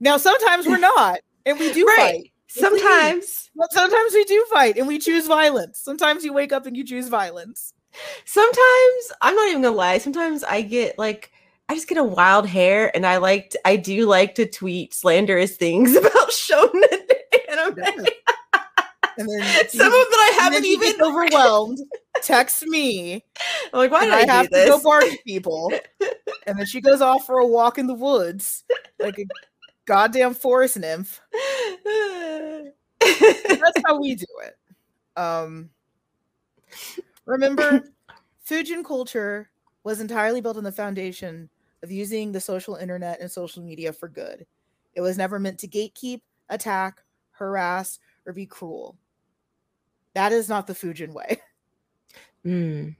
[0.00, 2.12] Now, sometimes we're not, and we do Right.
[2.12, 2.32] fight.
[2.50, 5.80] Sometimes, But sometimes we do fight, and we choose violence.
[5.80, 7.72] Sometimes you wake up and you choose violence.
[8.24, 9.98] sometimes I'm not even gonna lie.
[9.98, 11.30] Sometimes I get like
[11.68, 14.94] I just get a wild hair, and I like to, I do like to tweet
[14.94, 16.82] slanderous things about shonen
[17.50, 18.06] anime.
[19.18, 21.02] And then Some of them that I haven't even.
[21.02, 21.78] overwhelmed.
[22.22, 23.24] Text me.
[23.72, 25.72] I'm like, why did I I, have to go bark at people.
[26.46, 28.64] And then she goes off for a walk in the woods
[28.98, 29.26] like a
[29.86, 31.20] goddamn forest nymph.
[33.00, 34.56] That's how we do it.
[35.18, 35.70] Um,
[37.26, 37.84] remember,
[38.48, 39.50] Fujin culture
[39.84, 41.48] was entirely built on the foundation
[41.82, 44.46] of using the social internet and social media for good.
[44.94, 47.02] It was never meant to gatekeep, attack,
[47.32, 48.96] harass, or be cruel.
[50.18, 51.40] That is not the Fujin way.
[52.46, 52.94] Mm,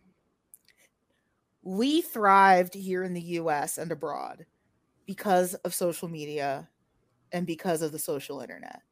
[1.63, 4.45] we thrived here in the US and abroad
[5.07, 6.69] because of social media
[7.33, 8.83] and because of the social internet.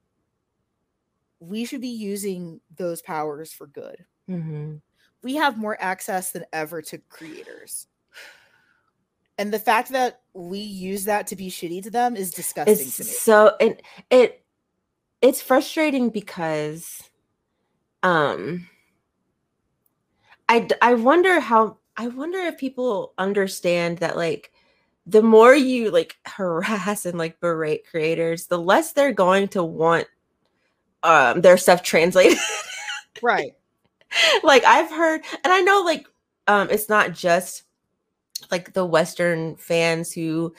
[1.41, 4.05] We should be using those powers for good.
[4.31, 4.81] mhm.
[5.23, 7.89] We have more access than ever to creators.
[9.37, 12.97] And the fact that we use that to be shitty to them is disgusting It's
[12.99, 13.11] to me.
[13.11, 14.45] so and it
[15.21, 17.03] it's frustrating because
[18.03, 18.67] um
[20.49, 24.53] i i wonder how I wonder if people understand that like
[25.07, 30.07] the more you like harass and like berate creators, the less they're going to want
[31.03, 32.39] um their stuff translated.
[33.23, 33.53] Right.
[34.43, 36.07] like I've heard and I know like
[36.49, 37.65] um it's not just
[38.51, 40.55] like the western fans who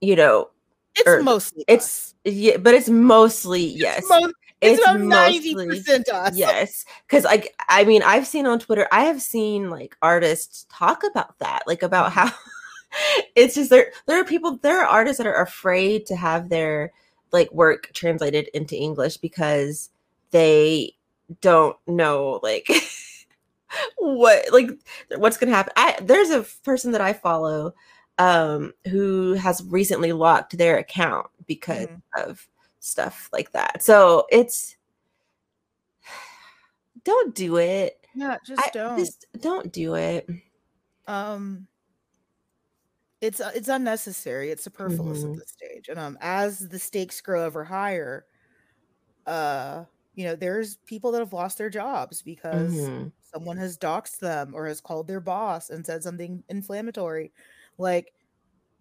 [0.00, 0.50] you know
[0.96, 2.32] It's mostly it's us.
[2.34, 4.32] yeah but it's mostly yes Mo-
[4.62, 6.36] it's, about mostly- 90% us.
[6.36, 11.02] yes because like i mean i've seen on twitter i have seen like artists talk
[11.10, 12.30] about that like about how
[13.36, 16.92] it's just there there are people there are artists that are afraid to have their
[17.32, 19.90] like work translated into english because
[20.30, 20.94] they
[21.40, 22.68] don't know like
[23.96, 24.70] what like
[25.16, 27.72] what's gonna happen i there's a person that i follow
[28.18, 32.02] um who has recently locked their account because Mhm.
[32.28, 32.46] of
[32.82, 33.82] stuff like that.
[33.82, 34.76] So it's
[37.04, 38.06] don't do it.
[38.14, 38.98] Yeah, just I- don't.
[38.98, 40.28] just don't do it.
[41.06, 41.66] Um
[43.20, 44.50] it's uh, it's unnecessary.
[44.50, 45.30] It's superfluous Mhm.
[45.32, 45.88] at this stage.
[45.88, 48.26] And um as the stakes grow ever higher
[49.26, 53.12] uh you know there's people that have lost their jobs because Mhm.
[53.22, 57.32] someone has doxed them or has called their boss and said something inflammatory.
[57.78, 58.12] Like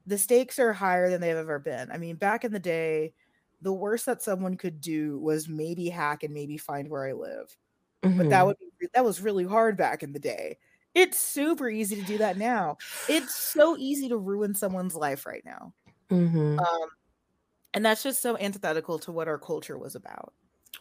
[0.08, 1.92] the stakes are higher than they've ever been.
[1.92, 3.14] I mean back in the day
[3.62, 7.58] the worst that someone could do was maybe hack and maybe find where i live
[8.18, 8.48] but that Mhm.
[8.48, 10.58] would be that was really hard back in the day.
[10.96, 12.78] It's super easy to do that now.
[13.08, 15.74] It's so easy to ruin someone's life right now.
[16.10, 16.68] Mhm.
[16.68, 16.90] Um,
[17.74, 20.34] and that's just so antithetical to what our culture was about,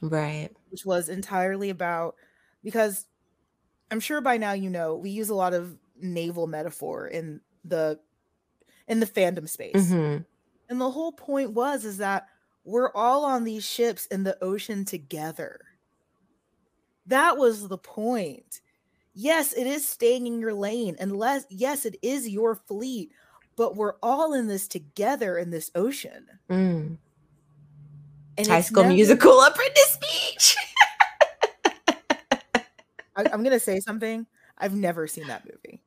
[0.03, 2.17] right which was entirely about
[2.63, 3.07] because
[3.91, 8.01] I'm sure by now you know we use a lot of naval metaphor in the
[8.89, 9.97] in the fandom space.
[9.97, 10.25] Mhm.
[10.69, 12.29] And the whole point was is that
[12.65, 15.61] we're all on these ships in the ocean together.
[17.07, 18.61] That was the point.
[19.15, 23.11] Yes, it is staying in your lane, unless yes, it is your fleet,
[23.57, 26.27] but we're all in this together in this ocean.
[26.49, 26.97] Mm.
[28.39, 30.57] And high school never- musical apprentice speech
[33.17, 34.27] I, I'm gonna say something.
[34.57, 35.81] I've never seen that movie.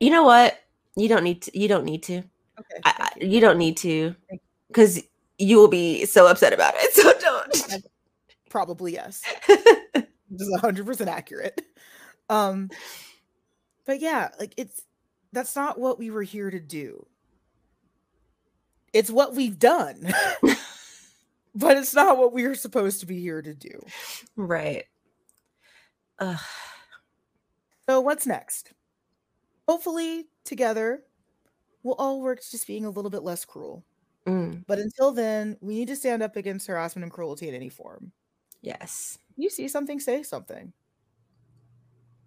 [0.00, 0.58] you know what
[0.96, 2.22] you don't need to you don't need to
[2.58, 2.80] Okay.
[2.84, 3.28] I, you.
[3.28, 4.14] you don't need to
[4.68, 5.02] because
[5.38, 7.84] you will be so upset about it so don't
[8.50, 9.22] Probably yes.
[9.48, 11.60] Just 100% accurate.
[12.28, 12.70] Um
[13.84, 14.82] but yeah, like it's
[15.32, 17.06] that's not what we were here to do.
[18.92, 20.12] It's what we've done.
[21.54, 23.84] but it's not what we were supposed to be here to do.
[24.36, 24.84] right
[26.18, 26.38] Ugh.
[27.88, 28.72] So what's next?
[29.68, 31.02] Hopefully together
[31.86, 33.86] we'll all work to just being a little bit less cruel.
[34.26, 34.66] Mm.
[34.66, 38.12] But until then, we need to stand up against harassment and cruelty in any form.
[38.62, 40.72] yes you see something, say something.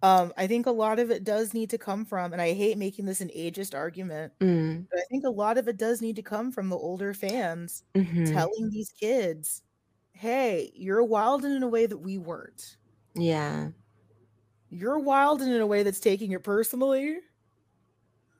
[0.02, 2.78] Um, I think a lot of it does need to come from, and I hate
[2.78, 4.88] making this an ageist argument, Mm.
[4.90, 7.84] but I think a lot of it does need to come from the older fans
[7.94, 8.50] Mhm.
[8.50, 9.62] telling these kids,
[10.12, 12.78] hey, you're wild in a way that we weren't.
[13.14, 13.70] yeah
[14.70, 17.18] You're wild in a way that's taking it personally.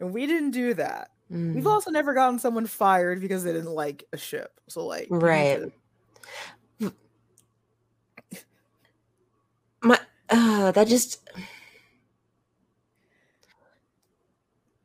[0.01, 1.11] And we didn't do that.
[1.31, 1.55] Mm.
[1.55, 4.59] We've also never gotten someone fired because they didn't like a ship.
[4.69, 5.61] So like Right.
[9.83, 9.99] my
[10.29, 11.29] uh that just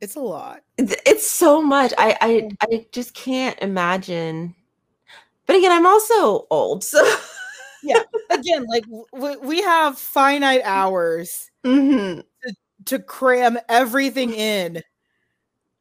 [0.00, 0.62] It's a lot.
[0.76, 1.92] It's so much.
[1.96, 4.54] I I I just can't imagine.
[5.46, 7.02] But again, I'm also old, so
[7.82, 8.02] yeah.
[8.30, 12.24] Again, like w- we have finite hours Mhm.
[12.86, 14.82] to cram everything in.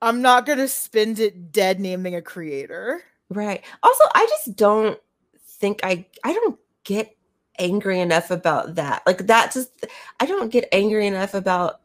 [0.05, 3.01] I'm not gonna spend it dead naming a creator.
[3.29, 3.63] right.
[3.83, 4.99] Also, I just don't
[5.47, 7.15] think I I don't get
[7.57, 9.01] angry enough about that.
[9.07, 9.71] Like that just
[10.19, 11.81] I don't get angry enough about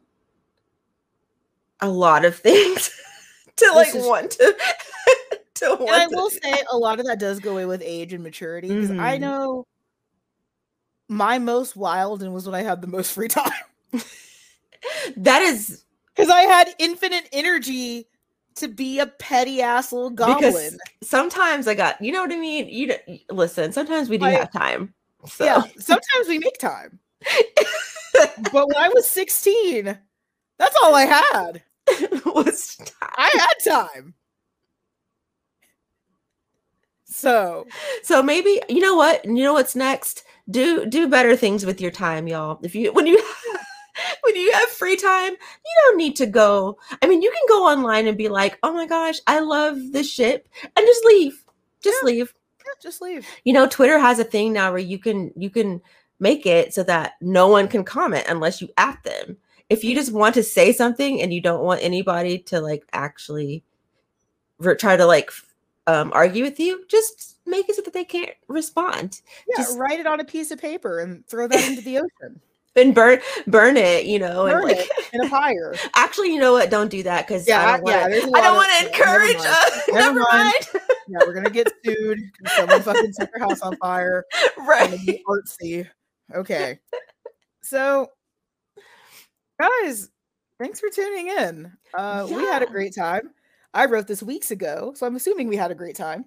[1.79, 2.91] a lot of things
[3.57, 4.55] to like is- want to
[5.55, 7.81] to want And I to- will say a lot of that does go away with
[7.83, 9.21] age and maturity because I Mhm.
[9.21, 9.65] know
[11.09, 13.51] my most wild and was when I had the most free time
[15.17, 15.83] that is
[16.15, 18.07] because I had infinite energy
[18.55, 20.39] to be a petty ass little goblin.
[20.41, 22.67] because sometimes I got you know what I mean.
[22.69, 22.95] You
[23.29, 23.71] listen.
[23.71, 24.93] Sometimes we do I- have time.
[25.27, 26.99] So Yeah, sometimes we make time.
[28.51, 29.97] but when I was 16,
[30.57, 31.61] that's all I had.
[32.25, 34.15] was I had time.
[37.05, 37.67] So,
[38.03, 40.23] so maybe you know what you know what's next.
[40.49, 42.59] Do do better things with your time, y'all.
[42.63, 43.21] If you when you
[44.23, 46.77] when you have free time, you don't need to go.
[47.01, 50.09] I mean, you can go online and be like, "Oh my gosh, I love this
[50.11, 51.43] ship," and just leave.
[51.81, 52.07] Just Yeah.
[52.07, 52.33] leave.
[52.65, 53.25] yeah, just leave.
[53.43, 55.81] you know twitter has a thing now where you can you can
[56.19, 59.35] make it so that no one can comment unless you at them
[59.69, 63.63] if you just want to say something and you don't want anybody to like actually
[64.59, 65.31] re- try to like
[65.87, 69.99] um, argue with you just make it so that they can't respond Yeah, Just- write
[69.99, 72.39] it on a piece of paper and throw that into the ocean.
[72.75, 75.75] And burn burn it you know and like it in a fire.
[75.95, 78.27] actually you know what don't do that because Yeah, i don't yeah, want there's a
[78.27, 79.37] I lot don't of- want to yeah, never encourage.
[79.37, 79.47] mind.
[79.47, 80.53] Uh, Never never mind.
[81.07, 82.19] Yeah, we're gonna get sued
[82.55, 84.23] Someone fucking set their house on fire.
[84.59, 84.97] Right.
[85.27, 85.85] artsy.
[86.33, 86.79] Okay.
[87.63, 88.07] So,
[89.59, 90.09] guys,
[90.57, 91.71] thanks for tuning in.
[91.93, 93.31] Uh, We had a great time.
[93.73, 96.23] I wrote this weeks ago, so I'm assuming we had a great time.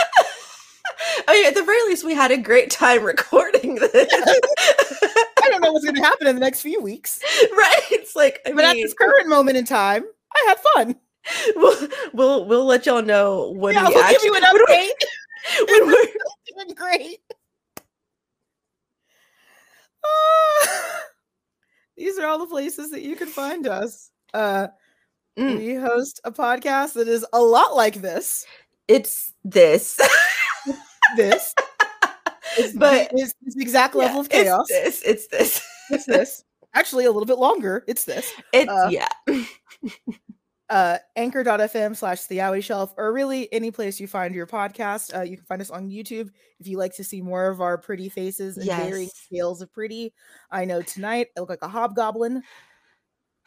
[1.28, 3.92] I mean, at the very least, we had a great time recording this.
[3.92, 7.20] I don't know what's going to happen in the next few weeks,
[7.56, 7.80] right?
[7.90, 10.96] It's like, I but at this current moment in time, I had fun.
[11.56, 15.68] we'll, we'll we'll let y'all know when yeah, we we'll actually give you an update.
[15.68, 16.12] when we're-
[16.56, 17.18] Doing great.
[21.96, 24.10] These are all the places that you can find us.
[24.32, 24.68] Uh,
[25.38, 25.58] Mm.
[25.58, 28.46] We host a podcast that is a lot like this.
[28.88, 30.00] It's this,
[31.16, 31.54] This,
[32.58, 34.66] is, but it's this exact yeah, level of chaos.
[34.68, 35.02] It's this.
[35.02, 35.62] It's this.
[35.90, 36.44] It's this.
[36.74, 37.84] Actually, a little bit longer.
[37.86, 38.32] It's this.
[38.52, 39.08] It's Uh, yeah.
[40.70, 45.16] uh, anchor.fm slash the Yaoi Shelf, or really any place you find your podcast.
[45.16, 46.30] Uh, you can find us on YouTube
[46.60, 50.12] if you like to see more of our pretty faces and varying scales of pretty.
[50.50, 52.42] I know tonight I look like a hobgoblin.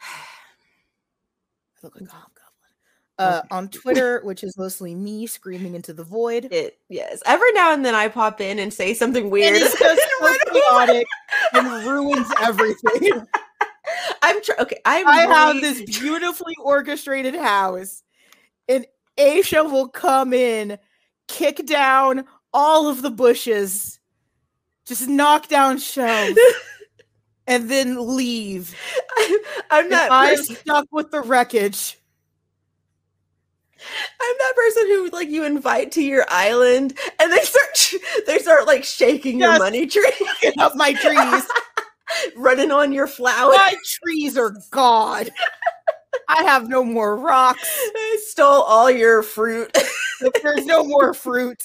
[0.02, 0.16] I
[1.82, 2.39] look like a hobgoblin.
[3.20, 6.48] Uh, on Twitter, which is mostly me screaming into the void.
[6.50, 7.22] It yes.
[7.26, 9.54] Every now and then I pop in and say something And weird.
[9.56, 10.60] it's just and run away.
[10.70, 11.06] chaotic
[11.52, 13.26] and ruins everything.
[14.22, 14.80] I'm tr- okay.
[14.84, 18.02] I'm I have this beautifully orchestrated house,
[18.68, 18.86] and
[19.18, 20.78] Aisha will come in,
[21.28, 23.98] kick down all of the bushes,
[24.86, 26.38] just knock down shelves,
[27.46, 28.74] and then leave.
[29.18, 29.38] I'm,
[29.70, 31.98] I'm that I'm stuck with the wreckage.
[34.20, 38.66] I'm that person who like you invite to your island and they start they start
[38.66, 40.04] like shaking your money tree,
[40.58, 41.44] up my trees.
[42.36, 43.56] running on your flowers.
[43.56, 45.26] my trees are gone.
[46.28, 47.68] I have no more rocks.
[47.94, 49.76] I stole all your fruit.
[50.42, 51.62] There's no more fruit.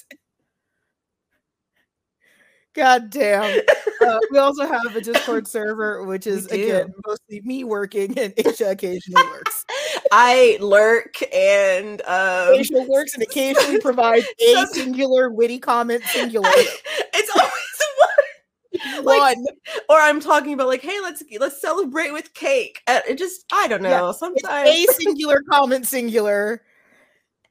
[2.76, 3.62] God damn.
[4.02, 8.70] Uh, we also have a Discord server, which is again mostly me working and Aisha
[8.72, 9.66] occasionally works.
[10.12, 17.30] I lurk and um Aisha works and occasionally provides a singular witty comment, singular it's
[17.32, 19.06] always one.
[19.06, 19.46] like- one.
[19.90, 22.82] Or I'm talking about like, hey, let's let's celebrate with cake.
[22.86, 24.10] Uh, It just I don't know.
[24.10, 26.62] It's Sometimes a singular comment, singular.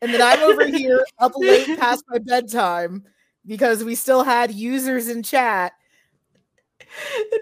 [0.02, 3.02] And then I'm over here up late past my bedtime
[3.46, 5.72] because we still had users in chat.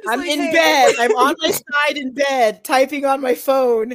[0.08, 0.52] I'm like, in hey.
[0.52, 0.94] bed.
[0.98, 3.94] I'm on my side in bed, typing on my phone.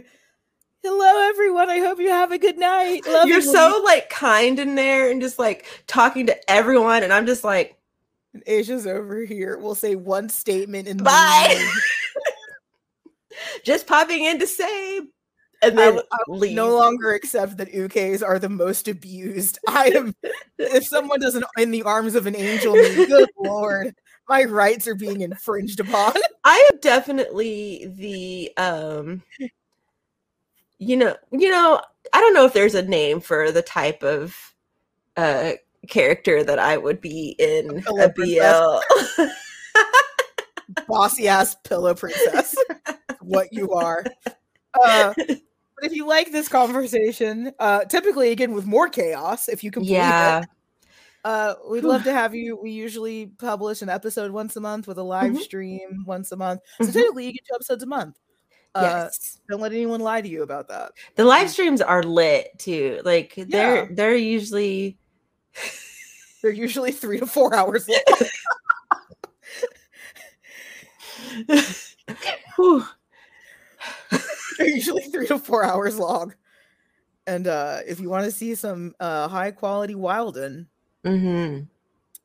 [0.84, 1.70] Hello, everyone.
[1.70, 3.06] I hope you have a good night.
[3.08, 7.26] Love You're so like kind in there and just like talking to everyone, and I'm
[7.26, 7.78] just like,
[8.48, 9.58] Aisha's over here.
[9.58, 11.68] We'll say one statement and Bye.
[13.64, 15.02] just popping in to say
[15.62, 16.56] and I, then I leave.
[16.56, 19.60] no longer accept that ukes are the most abused.
[19.68, 20.16] I am.
[20.58, 23.96] if someone doesn't in the arms of an angel, good lord,
[24.30, 26.14] my rights are being infringed upon.
[26.44, 29.24] I am definitely the um
[30.80, 31.82] you know, you know,
[32.14, 34.54] I don't know if there's a name for the type of
[35.16, 35.54] uh
[35.88, 38.82] character that I would be in pillow a.
[39.18, 39.26] BL.
[40.88, 42.56] Bossy ass pillow princess.
[43.22, 44.06] what you are.
[44.86, 45.14] Uh,
[45.80, 49.84] but if you like this conversation, uh, typically again with more chaos, if you can
[49.84, 50.40] yeah.
[50.42, 50.50] it,
[51.26, 52.58] uh, we'd love to have you.
[52.62, 55.40] We usually publish an episode once a month with a live Mhm.
[55.42, 56.62] stream once a month.
[56.80, 56.94] So Mhm.
[56.94, 58.18] technically, you get two episodes a month.
[58.76, 59.40] Uh, yes.
[59.50, 60.92] Don't let anyone lie to you about that.
[61.16, 63.02] The live streams are lit too.
[63.04, 63.88] Like they're Yeah.
[63.92, 64.98] they're usually
[66.44, 68.00] They're usually three to four hours long.
[74.58, 76.34] They're usually three to four hours long.
[77.26, 80.68] And uh, if you want to see some uh, high quality Wilden,
[81.04, 81.68] Mhm.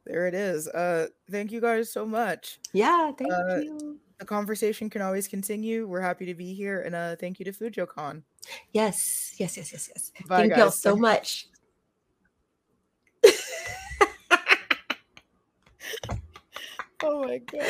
[0.07, 0.68] there it is.
[0.68, 2.59] Uh, thank you guys so much.
[2.73, 3.99] Yeah, thank Uh, you.
[4.18, 5.89] The conversation can always continue.
[5.89, 8.23] We're happy to be here, and uh, thank you to FujoCon.
[8.70, 10.12] Yes, yes, yes, yes, yes.
[10.29, 11.49] Bye, Thank y'all so much.
[17.05, 17.62] Oh my god!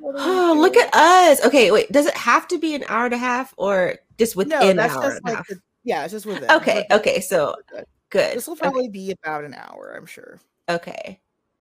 [0.00, 1.44] What are we Oh, look at us.
[1.44, 1.90] Okay, wait.
[1.90, 4.78] Does it have to be an hour and a half or just within No, an
[4.78, 5.48] hour just like half?
[5.48, 6.50] the, yeah, it's just within.
[6.50, 7.20] Okay, okay.
[7.20, 7.56] So
[8.10, 8.36] good.
[8.36, 10.38] This will Okay, probably be about an hour, I'm sure.
[10.68, 11.20] Okay.